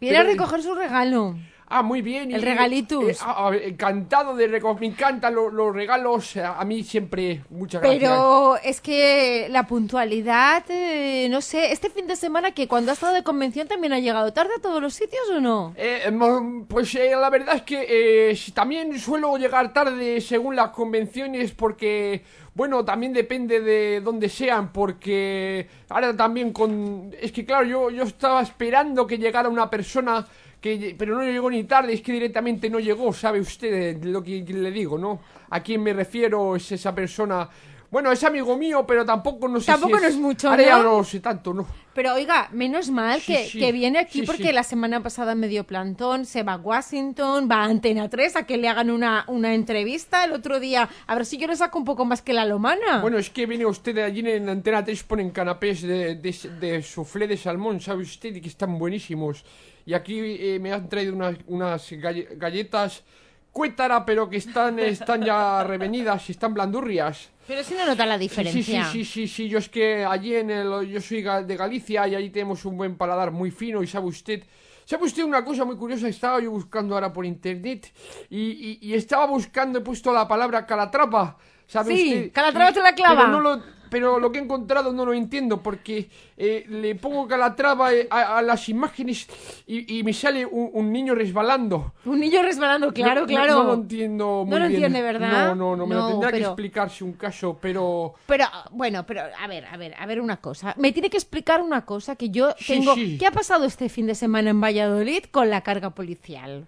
[0.00, 1.36] Viene a Pero- recoger su regalo.
[1.70, 2.32] Ah, muy bien.
[2.32, 3.10] El y- regalitus.
[3.10, 4.80] eh, ah, ah, encantado de recoger.
[4.80, 6.34] Me encantan lo- los regalos.
[6.36, 7.42] eh, A mí siempre.
[7.50, 8.00] Muchas gracias.
[8.10, 12.94] Pero es que la puntualidad, eh, no sé, este fin de semana que cuando ha
[12.94, 15.74] estado de convención también ha llegado tarde a todos los sitios o no?
[15.76, 20.70] Eh, mo- pues eh, la verdad es que eh, también suelo llegar tarde según las
[20.70, 22.22] convenciones porque,
[22.54, 27.14] bueno, también depende de dónde sean porque ahora también con...
[27.20, 30.26] Es que claro, yo, yo estaba esperando que llegara una persona
[30.60, 30.94] que...
[30.98, 34.70] Pero no llegó ni tarde, es que directamente no llegó, ¿sabe usted lo que le
[34.70, 35.20] digo, no?
[35.50, 37.48] A quién me refiero es esa persona...
[37.90, 40.76] Bueno, es amigo mío, pero tampoco no sé Tampoco si no es mucho, Ahora ya
[40.76, 40.98] ¿no?
[40.98, 41.66] no sé tanto, ¿no?
[41.94, 43.58] Pero oiga, menos mal Sí, que, sí.
[43.58, 47.48] que viene aquí Sí, porque la semana pasada me dio plantón, se va a Washington,
[47.50, 50.86] va a Antena 3 a que le hagan una, una entrevista el otro día.
[51.06, 53.00] A ver si yo le saco un poco más que la lomana.
[53.00, 56.82] Bueno, es que viene usted de allí en Antena 3 ponen canapés de, de, de
[56.82, 58.36] soufflé de salmón, ¿sabe usted?
[58.36, 59.46] Y que están buenísimos.
[59.88, 63.02] Y aquí eh, me han traído unas, unas galle- galletas
[63.50, 67.30] cuétara, pero que están, están ya revenidas y están blandurrias.
[67.46, 68.84] Pero si no nota la Sí, sí, sí, diferencia.
[68.84, 72.28] sí, sí, sí, yo es que allí en el, yo soy de Galicia y allí
[72.28, 74.44] tenemos un buen paladar muy fino y sabe usted,
[74.84, 77.90] sabe usted una cosa muy curiosa, estaba yo buscando ahora por internet
[78.28, 82.32] y, y- y estaba buscando, he puesto la palabra calatrapa, ¿sabe Sí, usted?
[82.32, 83.22] Calatrava te la clava.
[83.24, 87.26] Pero, no lo- pero lo que he encontrado no lo entiendo porque eh, le pongo
[87.26, 89.26] calatrava eh, a, a las imágenes
[89.66, 91.94] y, y me sale un, un niño resbalando.
[92.04, 93.54] Un niño resbalando, claro, No- claro.
[93.54, 94.84] No, lo entiendo muy No lo bien.
[94.84, 95.48] entiende, ¿verdad?
[95.48, 98.14] No, no, no, me lo tendrá que pero- explicarse un caso, pero...
[98.26, 100.74] Pero, bueno, pero, a ver, a ver, a ver una cosa.
[100.78, 102.94] Me tiene que explicar una cosa que yo Sí, tengo...
[102.94, 103.16] sí.
[103.18, 106.66] ¿Qué ha pasado este fin de semana en Valladolid con la carga policial?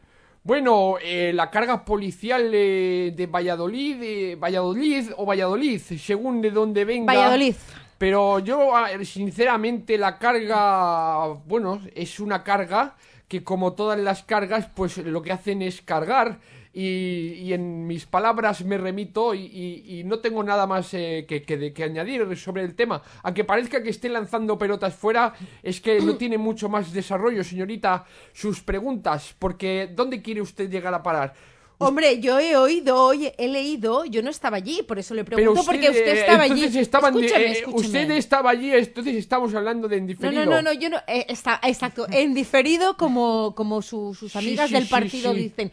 [0.51, 6.85] Bueno, eh, la carga policial eh, de Valladolid, eh, Valladolid o Valladolid, según de dónde
[6.85, 7.15] venga.
[7.15, 7.55] Valladolid.
[7.97, 8.73] Pero yo,
[9.05, 12.97] sinceramente, la carga, bueno, es una carga
[13.29, 16.41] que como todas las cargas, pues lo que hacen es cargar.
[16.73, 21.25] Y, y en mis palabras me remito y, y- y no tengo nada más eh,
[21.29, 23.03] que, que, de- que añadir sobre el tema.
[23.25, 28.05] Aunque parezca que esté lanzando pelotas fuera, es que no tiene mucho más desarrollo, señorita,
[28.33, 29.35] sus preguntas.
[29.39, 31.35] Porque, ¿dónde quiere usted llegar a parar?
[31.83, 35.63] Hombre, yo he oído, oye, he leído, yo no estaba allí, por eso le pregunto,
[35.65, 36.65] porque usted eh, estaba allí.
[36.79, 37.87] estaban escúcheme, eh, escúcheme.
[38.03, 40.45] usted estaba allí, entonces estamos hablando de en No, diferido.
[40.45, 44.69] no, no, no, yo no, eh, está, exacto, en diferido como, como su- sus amigas
[44.69, 45.39] sí, del partido sí.
[45.41, 45.73] dicen.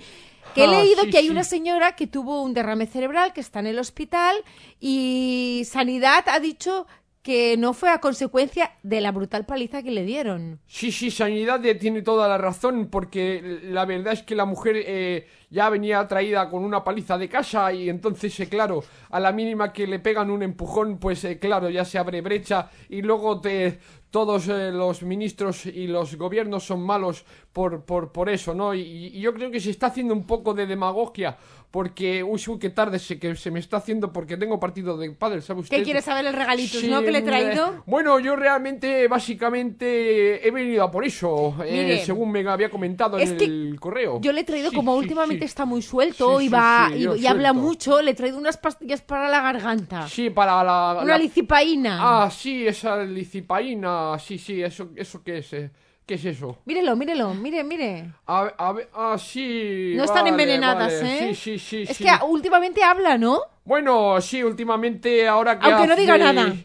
[0.53, 1.29] Que he Ah, leído sí, que hay sí.
[1.29, 4.35] una señora que tuvo un derrame cerebral, que está en el hospital
[4.79, 6.87] y Sanidad ha dicho
[7.21, 10.61] que no fue a consecuencia de la brutal paliza que le dieron.
[10.69, 15.27] Sí, sí, Sanidad tiene toda la razón, porque la verdad es que la mujer eh,
[15.49, 19.71] ya venía traída con una paliza de casa y entonces, eh, claro, a la mínima
[19.71, 23.79] que le pegan un empujón, pues eh, claro, ya se abre brecha y luego te,
[24.17, 28.73] todos eh, los ministros y los gobiernos son malos por, por, por eso, ¿no?
[28.73, 28.81] Y,
[29.13, 31.37] y yo creo que se está haciendo un poco de demagogia,
[31.69, 35.11] porque, uy, uy, qué tarde se, que se me está haciendo porque tengo partido de
[35.11, 35.77] padre, ¿sabe usted?
[35.77, 37.03] ¿Qué quiere saber el regalitos, Sí, no?
[37.03, 37.83] Que le he traído.
[37.85, 43.19] Bueno, yo realmente, básicamente, he venido a por eso, eh, Mire, según me había comentado
[43.19, 44.19] en el correo.
[44.21, 47.53] Yo le he traído, Sí, como sí, últimamente está muy suelto y va y, habla
[47.53, 50.07] mucho, le he traído unas pastillas para la garganta.
[50.07, 50.99] Sí, para la...
[51.03, 51.97] Una la- licipaína.
[51.99, 55.71] Ah, sí, esa licipaína, sí, sí, eso, eso qué es, eh?
[56.05, 56.59] ¿qué es eso?
[56.65, 58.13] Mírelo, mírelo, mire, mire.
[58.25, 59.93] A, a ver, ah, sí.
[59.95, 61.35] No están vale, envenenadas, vale, ¿eh?
[61.35, 61.85] Sí, sí, sí.
[61.89, 62.03] Es sí.
[62.03, 63.41] que últimamente habla, ¿no?
[63.65, 66.55] Bueno, sí, últimamente ahora que Aunque no diga nada.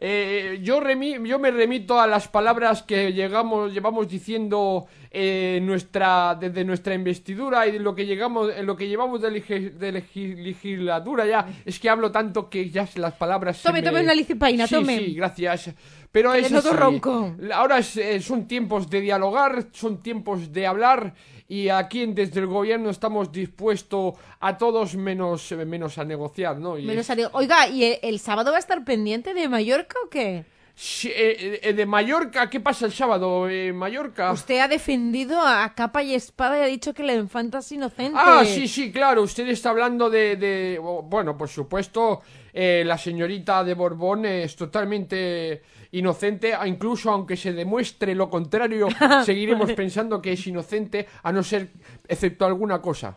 [0.00, 6.36] Eh, yo, remi- yo me remito a las palabras que llegamos, llevamos diciendo eh, nuestra,
[6.38, 9.92] desde nuestra investidura y de lo que llegamos, en lo que llevamos de, lige- de
[9.92, 11.48] legi- legislatura ya.
[11.64, 13.56] Es que hablo tanto que ya las palabras.
[13.56, 14.98] se Tome, me- tome una licipaina, sí, tome.
[14.98, 15.70] Sí, gracias.
[16.12, 16.68] Pero Que es así.
[16.70, 17.34] ronco.
[17.52, 21.12] Ahora es, eh, son tiempos de dialogar, son tiempos de hablar
[21.48, 26.76] y aquí desde el gobierno estamos dispuestos a todos menos, menos a negociar, ¿no?
[26.78, 30.08] Y Menos a- Oiga, ¿y el, el sábado va a estar pendiente de Mallorca o
[30.10, 30.44] qué?
[30.80, 33.48] Sí, eh, eh, de Mallorca, ¿qué pasa el sábado?
[33.48, 34.30] Eh, Mallorca.
[34.30, 38.12] Usted ha defendido a capa y espada y ha dicho que la infanta es inocente.
[38.16, 39.22] Ah, sí, sí, claro.
[39.22, 42.20] Usted está hablando de, de- bueno, por supuesto,
[42.60, 48.88] eh, la señorita de Borbón es totalmente inocente, incluso aunque se demuestre lo contrario,
[49.24, 51.70] seguiremos pensando que es inocente, a no ser,
[52.08, 53.16] excepto alguna cosa.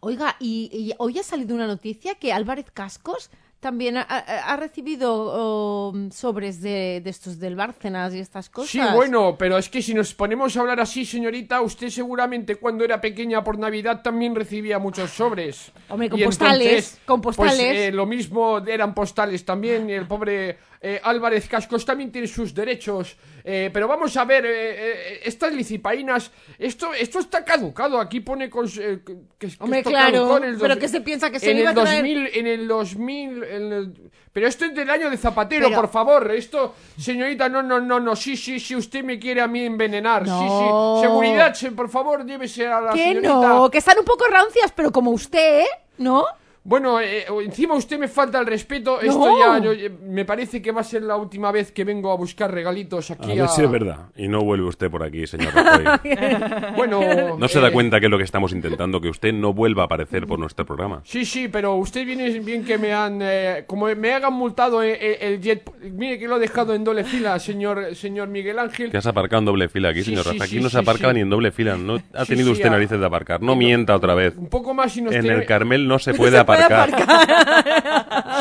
[0.00, 3.30] Oiga, y, y hoy ha salido una noticia que Álvarez Cascos
[3.60, 8.70] también ha, recibido oh, sobres de, de estos del Bárcenas y estas cosas.
[8.70, 12.84] Sí, bueno, pero es que si nos ponemos a hablar así, señorita, usted seguramente cuando
[12.84, 15.72] era pequeña por Navidad también recibía muchos sobres.
[15.88, 17.54] Hombre, con Y postales, entonces, con postales.
[17.56, 22.26] Pues eh, lo mismo eran postales también, y el pobre eh, Álvarez Cascos también tiene
[22.26, 23.16] sus derechos.
[23.44, 28.48] eh, pero vamos a ver, eh, eh, estas licipainas, esto, esto está caducado, aquí pone
[28.48, 29.00] con, que,
[29.38, 32.30] que Hombre, claro, pero que se piensa que se en iba el a traer- 2000,
[32.34, 36.30] en el 2000, en el- pero esto es del año de Zapatero, Pero- por favor,
[36.32, 40.26] esto, señorita, no, no, no, no, sí, sí, sí, usted me quiere a mí envenenar,
[40.26, 40.38] No.
[40.40, 43.28] sí, sí, seguridad, se- por favor, llévese a la que señorita.
[43.34, 45.66] no, que están un poco rancias, pero como usted, ¿eh?
[45.98, 46.24] ¿no?
[46.62, 49.08] Bueno, eh, encima usted me falta el respeto, No.
[49.08, 52.12] esto ya, yo- eh, me parece que va a ser la última vez que vengo
[52.12, 54.08] a buscar regalitos A aquí ver si es verdad.
[54.14, 55.84] Y no vuelve usted por aquí, señor Rajoy.
[56.76, 57.00] Bueno,
[57.38, 59.00] ¿No se da eh, cuenta que es lo que estamos intentando?
[59.00, 61.00] Que usted no vuelva a aparecer por nuestro programa.
[61.04, 63.20] Sí, sí, pero usted viene bien que me han...
[63.22, 65.62] eh, como me hagan multado eh, eh, el jet...
[65.92, 68.90] Mire que lo he dejado en doble fila, señor, señor Miguel Ángel.
[68.90, 70.42] Que has aparcado en doble fila aquí, Sí, señor sí, Rajoy.
[70.46, 71.16] Aquí sí, no se aparcaba sí.
[71.16, 71.76] ni en doble fila.
[71.76, 73.40] No ha Sí, tenido sí, usted a- narices de aparcar.
[73.42, 74.34] No mienta otra vez.
[74.36, 76.49] Un poco más y nos En tiene- el Carmel no se puede aparcar.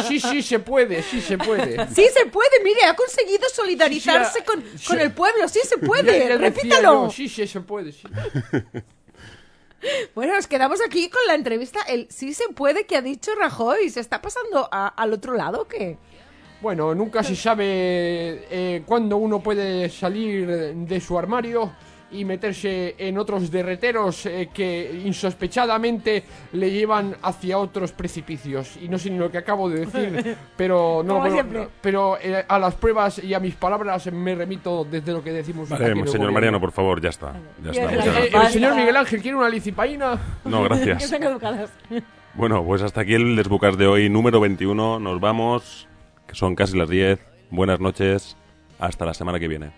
[0.07, 1.88] Sí, sí, se puede, sí se puede.
[1.93, 4.86] Sí se puede, mire, ha conseguido solidarizarse Sí, sí, con, sí.
[4.88, 7.05] con el pueblo, sí se puede, repítalo.
[7.05, 8.03] yo, Sí, sí, se puede, sí.
[10.14, 13.89] Bueno, nos quedamos aquí con la entrevista, el sí se puede que ha dicho Rajoy,
[13.89, 15.97] ¿se está pasando a- al otro lado o qué?
[16.62, 17.66] Bueno, nunca se sabe
[18.51, 20.45] eh, cuándo uno puede salir
[20.76, 21.72] de su armario
[22.12, 28.78] y meterse en otros derreteros eh, que insospechadamente le llevan hacia otros precipicios.
[28.82, 31.68] Y no sé ni lo que acabo de decir, pero no Como pero- siempre.
[31.82, 35.70] pero eh, a las pruebas y a mis palabras me remito desde lo que decimos.
[35.70, 36.32] Vale, aquí señor gobierno.
[36.34, 37.34] Mariano, por favor, ya está.
[37.64, 37.93] Ya está.
[38.24, 40.20] Eh, el señor Miguel Ángel quiere una licipaína.
[40.45, 41.14] No, gracias.
[42.36, 44.99] Bueno, pues hasta aquí el Desbucas de hoy, número 21.
[44.99, 45.88] Nos vamos,
[46.28, 47.20] que son casi las 10.
[47.49, 48.38] Buenas noches.
[48.78, 49.72] Hasta la semana que viene.